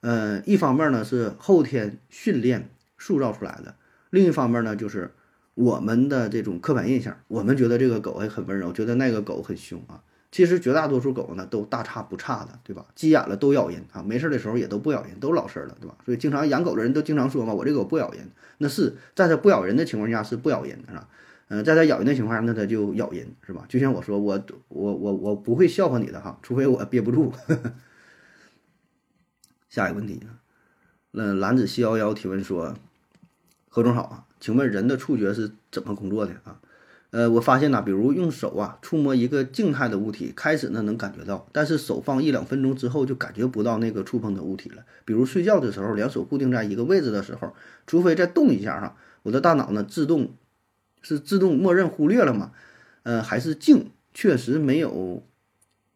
[0.00, 2.68] 呃，一方面呢是后天训练
[2.98, 3.76] 塑造出来的，
[4.10, 5.12] 另一方面呢就是。
[5.56, 10.02] 我们的这种刻板印象，我们觉得这个狗还很温柔，觉得那个狗很凶啊。
[10.30, 12.84] 其实绝大多数狗呢都大差不差的，对吧？
[12.94, 15.96] 急眼了都咬人啊，没事的时候也都不咬人，都老实了，对吧？
[16.04, 18.30] 所以经常养狗的人都经常说嘛，我这狗不咬人。
[18.58, 21.08] 那是在它不咬人的情况下是不咬人，是吧？
[21.48, 23.64] 嗯，在它咬人的情况下，那它就咬人，是吧？
[23.66, 24.38] 就像我说，我
[24.68, 27.32] 我我我不会笑话你的哈，除非我憋不住。
[29.70, 30.20] 下一个问题，
[31.12, 32.74] 那蓝子七幺幺提问说，
[33.70, 34.26] 何总好啊。
[34.40, 36.60] 请问人的触觉是怎么工作的啊？
[37.10, 44.84] 呃，我发现呢，比如用手啊触摸一个静态的物体，开始呢能感觉到，但是手放一两分钟之后就感觉不到那个触碰的物体了。
[45.04, 47.54] 比如睡觉的时候，两手固定在一个位置的时候，
[47.86, 50.34] 除非再动一下哈，我的大脑呢自动
[51.00, 52.52] 是自动默认忽略了嘛？
[53.04, 55.24] 呃，还是静，确实没有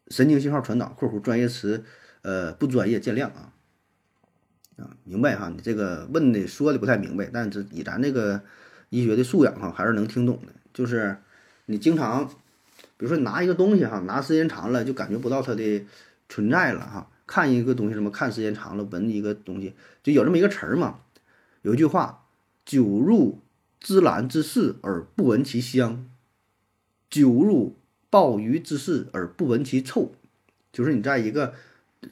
[0.07, 1.83] 神经信号传导（括弧专业词，
[2.23, 3.50] 呃不专业，见谅啊）。
[4.81, 8.41] 啊，明白哈，你这个问的说的不太明白，但是以咱这个
[8.89, 10.51] 医学的素养哈，还是能听懂的。
[10.73, 11.15] 就是
[11.67, 12.27] 你经常，
[12.97, 15.85] 比如说拿一个东西哈，拿时间长了就感觉不到它的
[16.27, 17.09] 存在了哈。
[17.27, 19.73] 看一个东西什么，看时间长了，闻一个东西
[20.03, 20.99] 就有这么一个词儿嘛。
[21.61, 22.25] 有一句话
[22.65, 23.39] ：“久入
[23.79, 26.09] 芝兰之室而不闻其香，
[27.09, 27.77] 久入
[28.09, 30.13] 鲍鱼之室而不闻其臭。”
[30.73, 31.53] 就是你在一个。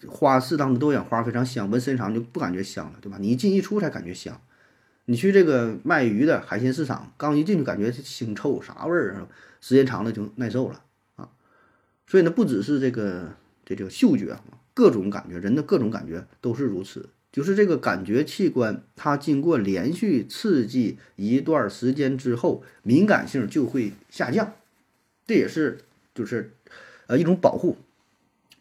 [0.08, 3.18] 花适当的多养花非常香，闻时间长就不感觉香了，对吧？
[3.20, 4.40] 你一进一出才感觉香。
[5.06, 9.28] 你去这个卖鱼的海鲜市场，刚一进去感觉腥臭，啥味儿啊？
[9.60, 10.84] 时间长了就耐受了
[11.16, 11.30] 啊。
[12.06, 13.34] 所以呢，不只是这个
[13.66, 14.40] 这个嗅觉，
[14.76, 17.10] 各种感觉，人的各种感觉都是如此。
[17.32, 24.54] 就是这个感觉器官，它经过连续刺激一段时间之后，敏感性就会下降。
[25.28, 25.80] 这也是
[26.16, 26.54] 就是
[27.06, 27.78] 呃一种保护，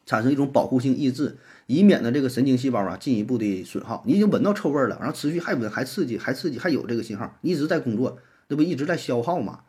[0.09, 1.36] 产生一种保护性抑制，
[1.66, 4.02] 以免呢这个神经细胞啊进一步的损耗。
[4.06, 9.61] 你已经闻到臭味了，然后持续还闻还刺激还刺激还有这个信号，你一直在工作，那不一直在消耗嘛？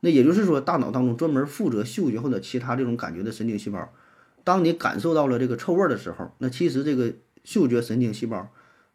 [0.00, 3.92] 那也就是说，大脑当中专门负责嗅觉或者其他这种感觉的神经细胞，
[4.42, 7.12] 当你感受到了这个臭味的时候，那其实这个。
[7.44, 8.48] 嗅觉神经细胞，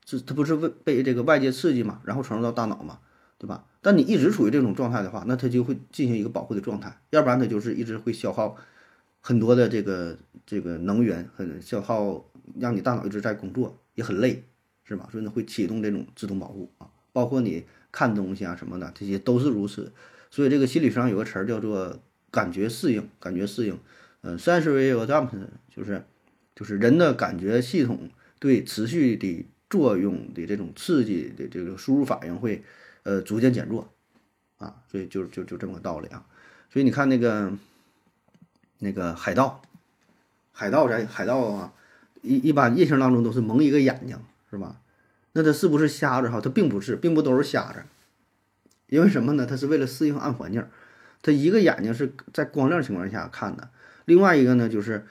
[0.05, 2.99] 是它不是被被这个外界刺激嘛，然后传入到大脑嘛，
[3.37, 3.65] 对吧？
[3.81, 8.55] 但你一直处于这种状态的话，那它就会进行一个保护的状态，要不然它就是一直会消耗
[9.21, 14.43] 很多的这个这个能源，很消耗，让你大脑一直在工作，也很累，
[14.83, 15.07] 是吧？
[15.11, 19.91] 所以呢，会启动这种自动保护啊，包括你看东西啊什么的，这些都是如此。
[20.29, 21.99] 所以这个心理学上有个词儿叫做
[22.31, 23.79] 感觉适应，感觉适应，
[24.21, 25.29] 嗯，sensory adapt
[25.69, 26.03] 就是
[26.55, 28.09] 就是人的感觉系统。
[28.39, 32.63] 对持续的作用的这种刺激的这个输入反应会，
[33.01, 33.91] 呃，逐渐减弱，
[34.57, 36.23] 啊，所以就就就这么个道理啊。
[36.69, 37.51] 所以你看那个
[38.79, 39.61] 那个海盗，
[40.51, 41.73] 海盗在海盗啊，
[42.21, 44.17] 一一般印象当中都是蒙一个眼睛，
[44.49, 44.77] 是吧？
[45.33, 46.41] 那他是不是瞎子哈？
[46.41, 47.83] 他并不是，并不都是瞎子，
[48.87, 49.45] 因为什么呢？
[49.45, 50.65] 他是为了适应暗环境，
[51.21, 53.69] 他一个眼睛是在光亮情况下看的，
[54.05, 55.05] 另外一个呢就是。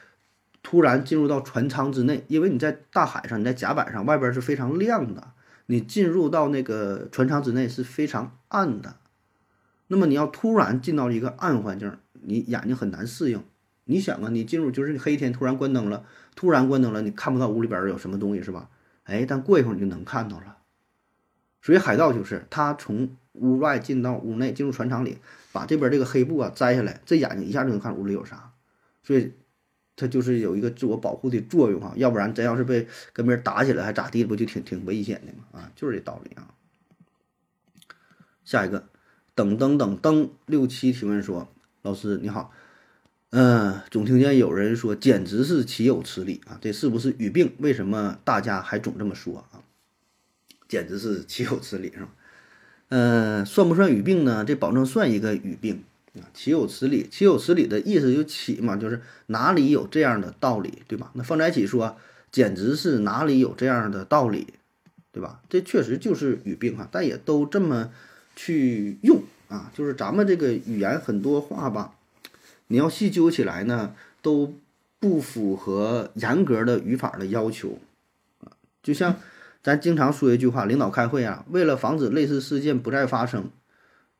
[0.68, 5.28] 突然进入到船舱之内，因为你在大海上，你在甲板上，外边是非常亮的。
[5.66, 8.96] 你进入到那个船舱之内是非常暗的。
[9.86, 13.44] 那么你要突然进到一个暗环境，你眼睛很难适应。
[13.86, 18.68] 你想啊，你进入就是黑天突然关灯了，突然关灯了，你看不到屋里边有什么东西是吧？
[19.04, 20.58] 哎，但过一会儿你就能看到了。
[21.62, 25.18] 所以海盗就是他从屋外进到屋内，进入船舱里，
[25.52, 28.52] 把这边这个黑布啊摘下来，这眼睛一下就能看屋里有啥。
[29.02, 29.32] 所以。
[29.98, 35.58] 他就是有一个自我保护的作用哈，要不然真要是被跟别人打起来还咋地，不就挺挺危险的吗？
[35.58, 36.52] 啊，就是这道理啊。
[38.44, 38.90] 下一个，
[39.34, 41.48] 等等等等六七提问说，
[41.80, 42.52] 老师你好，
[43.38, 46.56] 嗯，总听见有人说，简直是岂有此理啊！
[46.58, 47.52] 这是不是语病？
[47.58, 49.60] 为什么大家还总这么说啊？
[50.66, 52.08] 简直是岂有此理是吧？
[52.88, 54.42] 嗯，算不算语病呢？
[54.42, 55.84] 这保证算一个语病
[56.14, 56.24] 啊。
[56.32, 57.06] 岂有此理！
[57.10, 61.10] 岂有此理的意思就岂嘛，就是哪里有这样的道理，对吧？
[61.12, 61.98] 那放在一起说，
[62.32, 64.46] 简直是哪里有这样的道理，
[65.12, 65.42] 对吧？
[65.50, 67.90] 这确实就是语病哈，但也都这么
[68.34, 69.70] 去用啊。
[69.74, 71.92] 就是咱们这个语言很多话吧，
[72.68, 74.54] 你要细究起来呢，都
[74.98, 77.78] 不符合严格的语法的要求
[78.40, 78.52] 啊。
[78.82, 79.16] 就像
[79.62, 83.50] 咱经常说一句话，领导开会啊，为了防止类似事件不再发生。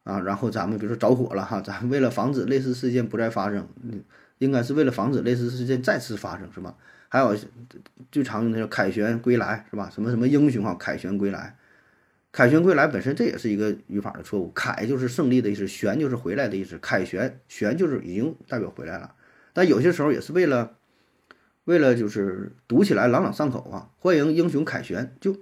[0.05, 3.67] 啊，然后咱们比如说着火了哈， 咱为了防止类似事件不再发生，
[4.39, 6.73] 应该是为了防止类似事件再次发生，是吧？
[7.09, 7.37] 还有
[8.13, 9.91] 最常用的叫凯旋归来，是吧？
[9.93, 11.57] 什么什么英雄哈，凯旋归来，
[12.37, 14.51] 凯旋归来本身这也是一个语法的错误。
[14.51, 19.15] 凯就是胜利的意思，旋就是回来的意思，凯旋旋就是已经代表回来了。
[19.55, 20.77] 但有些时候也是为了
[21.65, 25.35] 为了就是读起来朗朗上口啊，欢迎英雄凯旋就。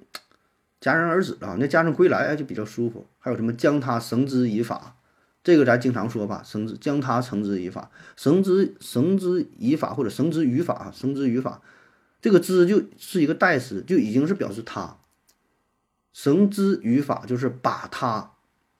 [0.81, 3.09] 戛然而止啊，那加上归来就比较舒服。
[3.19, 4.97] 还有什么将他绳之以法，
[5.43, 11.61] 这个咱经常说吧，绳之将他绳之以法，绳之绳之以法或者绳之于法，绳之于法，
[12.21, 14.99] 这个之就是一个代词，就已经是表示他。
[16.15, 18.31] 绳之于法就是把他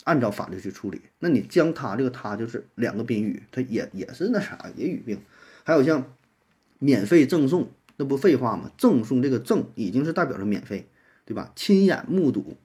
[0.05, 1.03] 按照法律去处理。
[1.19, 5.21] 那你将他这个他就是两个宾语，它也也是那啥也语病。
[5.65, 6.03] 还有像
[6.79, 7.69] 免费赠送，
[7.99, 8.71] 那不废话吗？
[8.79, 10.89] 赠送这个赠已经是代表着免费。
[11.27, 11.51] 对吧？
[11.57, 12.59] 亲眼目睹，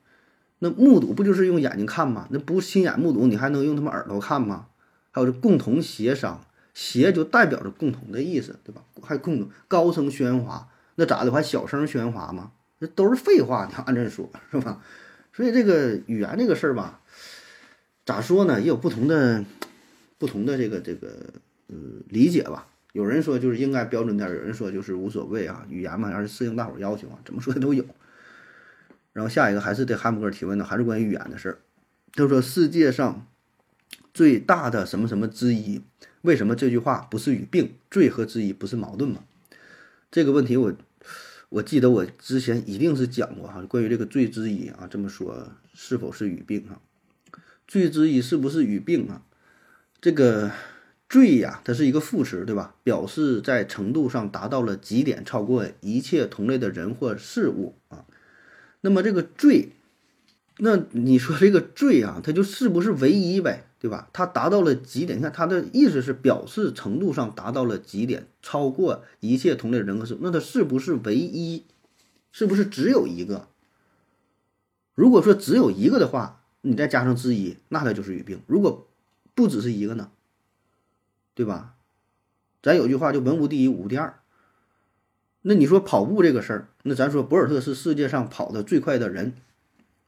[0.58, 2.28] 那目睹不就是用眼睛看吗？
[2.30, 4.66] 那不亲眼目睹，你还能用他们耳朵看吗？
[5.12, 6.44] 还有这共同协商，
[6.74, 8.84] 协就代表着共同的意思，对吧？
[9.00, 11.32] 还共同高声喧哗，那咋的？
[11.32, 12.52] 还小声喧哗吗？
[12.80, 14.82] 这都是废话，你要按这说，是吧？
[15.32, 17.00] 所以这个语言这个事儿吧，
[18.06, 18.60] 咋说呢？
[18.60, 19.44] 也有不同的
[20.18, 21.08] 不同的这个这个
[21.68, 21.76] 呃
[22.08, 22.66] 理解吧。
[22.92, 25.64] 有人说就是应该标准点，有人说就是无所谓啊。
[25.68, 27.84] 语言嘛，要是适应大伙儿要求啊，怎么说的都有。
[29.12, 31.58] 然后下一个还是对汉姆格提问的，还是关于语言的事儿。
[32.14, 33.26] 他说：“世界上
[34.12, 35.80] 最大的什么什么之一，
[36.22, 37.74] 为什么这句话不是语病？
[37.90, 39.22] 最和之一不是矛盾吗？”
[40.10, 40.72] 这个问题我
[41.50, 46.80] 我记得我之前一定是讲过哈，关于这个最之一啊，这么说是否是语病啊？
[47.66, 49.22] 最之一是不是语病啊？
[50.00, 50.52] 这个
[51.08, 52.76] 最呀，它是一个副词，对吧？
[52.84, 58.06] 表示在程度上达到了极点，超过一切同类的人或事物啊。
[58.82, 59.70] 那么这个罪，
[60.58, 64.10] 那你说这个罪啊，它就是不是唯一呗，对吧？
[64.12, 71.64] 它达到了极点，你看它的意思是表示程度上达到了极点，超过一切同类人格事物，那它是不是唯一？
[72.30, 73.48] 是不是只有一个？
[74.94, 78.42] 如果说只有一个的话，你再加上之一，那它就是语病。
[78.46, 78.86] 如果
[79.34, 80.10] 不只是一个呢，
[81.34, 81.74] 对吧？
[82.62, 84.20] 咱有句话就文无第一，武无第二。
[85.40, 89.32] 那你说跑步这个事儿，那咱说博尔特是世界上跑的最快的人，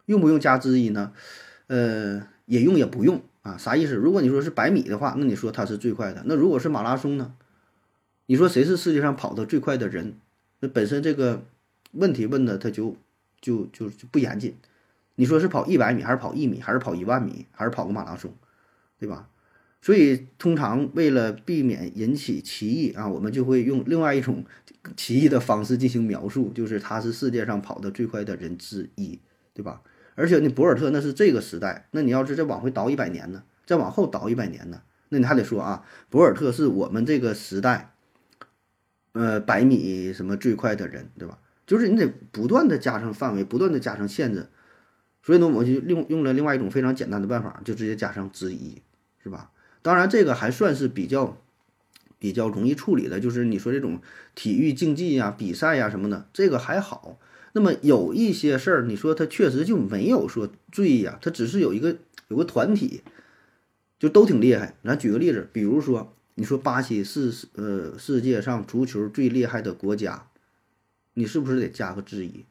[0.04, 1.14] 用不用加之一呢？
[1.68, 3.57] 呃，也用也不用啊。
[3.57, 3.95] 啥意思？
[3.95, 6.22] 如果你说是百米的话，那你说他是最快的。
[6.26, 7.34] 那如果是马拉松呢？
[8.26, 10.14] 你说谁是世界上跑得最快的人？
[10.61, 11.45] 那本身这个
[11.93, 12.97] 问题问的他就
[13.40, 14.55] 就就就不严谨。
[15.16, 18.32] 你说是跑一百米，还是跑一米，还是跑一万米，还是跑个马拉松，
[18.99, 19.28] 对吧？
[19.82, 24.45] 所以通常为了避免引起歧义啊，我们就会用另外一种
[24.97, 29.18] 歧义的方式进行描述，就是他是世界上跑得最快的人之一，
[29.53, 29.82] 对吧？
[30.14, 37.94] 而且那博尔特那是这个时代，那你要是再往回倒一百年呢，再往后倒一百年呢，那你还得说啊，博尔特是我们这个时代，
[39.12, 41.38] 呃，百米什么最快的人，对吧？
[41.66, 44.48] 就是你得不断的加上范围，不断的加上限制。
[45.22, 48.82] 所以呢，我就用用了另外一种非常简单的办法，就直接加上之一，
[49.22, 49.50] 是吧？
[49.80, 51.38] 当然，这个还算是比较
[52.18, 54.00] 比较容易处理的，就是你说这种
[54.34, 57.18] 体育竞技呀、比赛呀什么的，这个还好。
[57.53, 61.96] 那么有一些事儿，你说他确实就没有说最呀，他只是有一个
[62.28, 63.03] 有个团体，
[63.98, 64.74] 就都挺厉害。
[64.84, 70.28] 咱举个例子，比如说你说巴西是呃世界上足球最厉害的国家，
[71.14, 72.44] 你是不是得加个之一？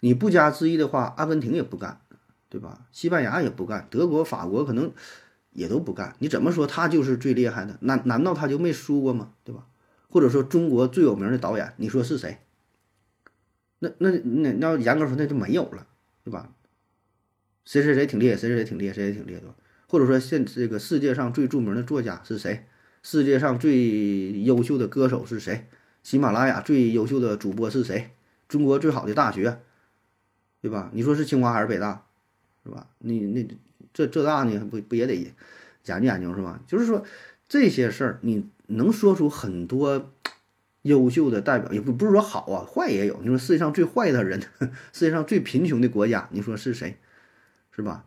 [0.00, 2.00] 你不加之一的话，阿根廷也不干。
[2.48, 2.84] 对吧？
[2.92, 4.92] 西班牙也不干，德国、法国可能
[5.52, 6.14] 也都不干。
[6.18, 7.78] 你怎么说他就是最厉害的？
[7.80, 9.30] 难难道他就没输过吗？
[9.42, 9.64] 对吧？
[10.10, 12.40] 或者说中国最有名的导演，你说是谁？
[13.82, 15.84] 那那那要严格说，那就没有了，
[16.22, 16.52] 对吧？
[17.64, 19.56] 谁谁谁挺厉害，谁谁谁挺厉害，谁谁挺厉害，对吧？
[19.88, 22.66] 或者说现这个世界上最著名的作家是谁？
[23.02, 25.66] 世界上最优秀的歌手是谁？
[26.04, 28.10] 喜马拉雅最优秀的主播是谁？
[28.48, 29.60] 中国最好的大学，
[30.60, 30.90] 对吧？
[30.92, 32.06] 你说是清华还是北大？
[32.64, 32.88] 是吧？
[32.98, 33.48] 你那
[33.92, 35.14] 这浙大呢，不不也得
[35.86, 36.62] 研究研究是吧？
[36.68, 37.04] 就是说
[37.48, 40.12] 这些事儿，你能说出很多
[40.82, 43.18] 优秀的代表，也不不是说好啊，坏也有。
[43.22, 44.40] 你说世界上最坏的人，
[44.92, 46.98] 世界上最贫穷的国家，你说是谁？
[47.70, 48.04] 是吧？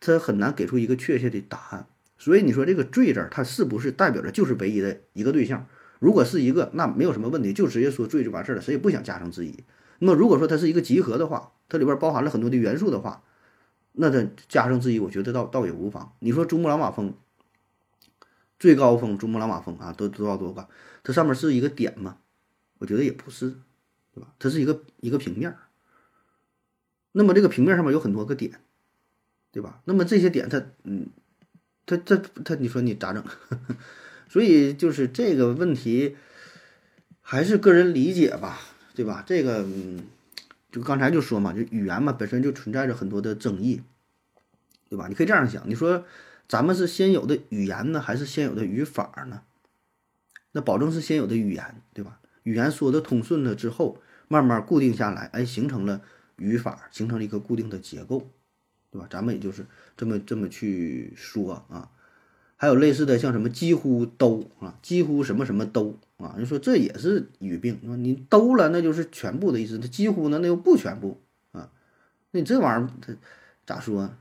[0.00, 1.86] 他很难给出一个确切的答案。
[2.18, 5.66] 所以你说这个“罪”字，它是不是代表着就是唯一的一个对象？
[5.98, 9.64] 如果是一个，那没有什么问题，就直接说“罪”就完事了，谁也不想加上之一。
[9.98, 13.22] 那么如果说它是一个集合的话，它里边包含了很多的元素的话。
[13.94, 16.12] 那它加上之一，我觉得倒倒也无妨。
[16.20, 17.12] 你说珠穆朗玛峰
[18.62, 20.68] 最高峰，珠穆朗玛峰啊，多多少多高？
[21.02, 22.18] 它上面是一个点吗？
[22.78, 23.56] 我觉得也不是，
[24.14, 24.32] 对吧？
[24.38, 25.56] 它是一个一个平面。
[27.10, 28.60] 那么这个平面上面有很多个点，
[29.50, 29.82] 对吧？
[29.86, 31.08] 那么这些点，它嗯，
[31.86, 33.24] 它它它，你说你咋整？
[34.30, 36.16] 所以就是这个问题，
[37.20, 38.60] 还是个人理解吧，
[38.94, 39.24] 对吧？
[39.26, 40.04] 这个嗯。
[40.70, 43.82] 就刚才就说嘛，就语言嘛，本身就存在着很多的争议，
[44.88, 45.08] 对吧？
[45.08, 46.06] 你可以这样想，你说
[46.48, 49.42] 咱们是先有的语言呢，还是先有的语法呢？
[50.52, 52.20] 那保证是先有的语言，对吧？
[52.42, 56.02] 语言说的通顺了之后，慢慢固定下来，哎，形成了
[56.36, 58.30] 语法，形成了一个固定的结构，
[58.90, 59.06] 对吧？
[59.10, 59.64] 咱们也就是
[59.96, 61.90] 这么这么去说啊。
[62.56, 67.80] 还有类似的，像什么几乎都啊，几乎什么什么都啊，就说这也是语病。
[68.04, 69.78] 你都了，那就是全部的意思。
[69.78, 71.20] 它几乎呢，那又不全部
[71.50, 71.72] 啊。
[72.30, 73.14] 那你这玩意儿，它
[73.66, 74.18] 咋说，是吧？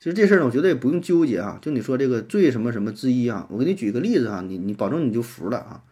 [0.00, 1.58] 其实这事儿呢，我觉得也不用纠结啊。
[1.60, 5.84] 就你说这个最什么什么之一啊，我给你举个例子啊，你你保证你就服了啊。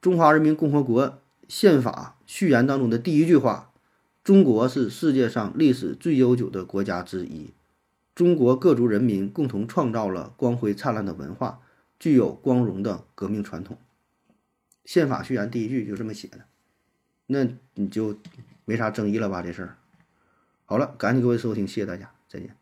[0.00, 3.70] 中华人民共和国宪法序言当中的第一句话：
[4.24, 7.50] 中国是世界上历史最悠久的国家之一。
[8.14, 11.60] 中国各族人民共同创造了光辉灿烂的文化，
[11.98, 13.76] 具有光荣的革命传统。
[14.86, 16.40] 宪法序言第一句就这么写的，
[17.26, 18.16] 那你就
[18.64, 19.42] 没啥争议了吧？
[19.42, 19.76] 这事儿。
[20.64, 22.61] 好了，感谢各位收听，谢谢大家，再见。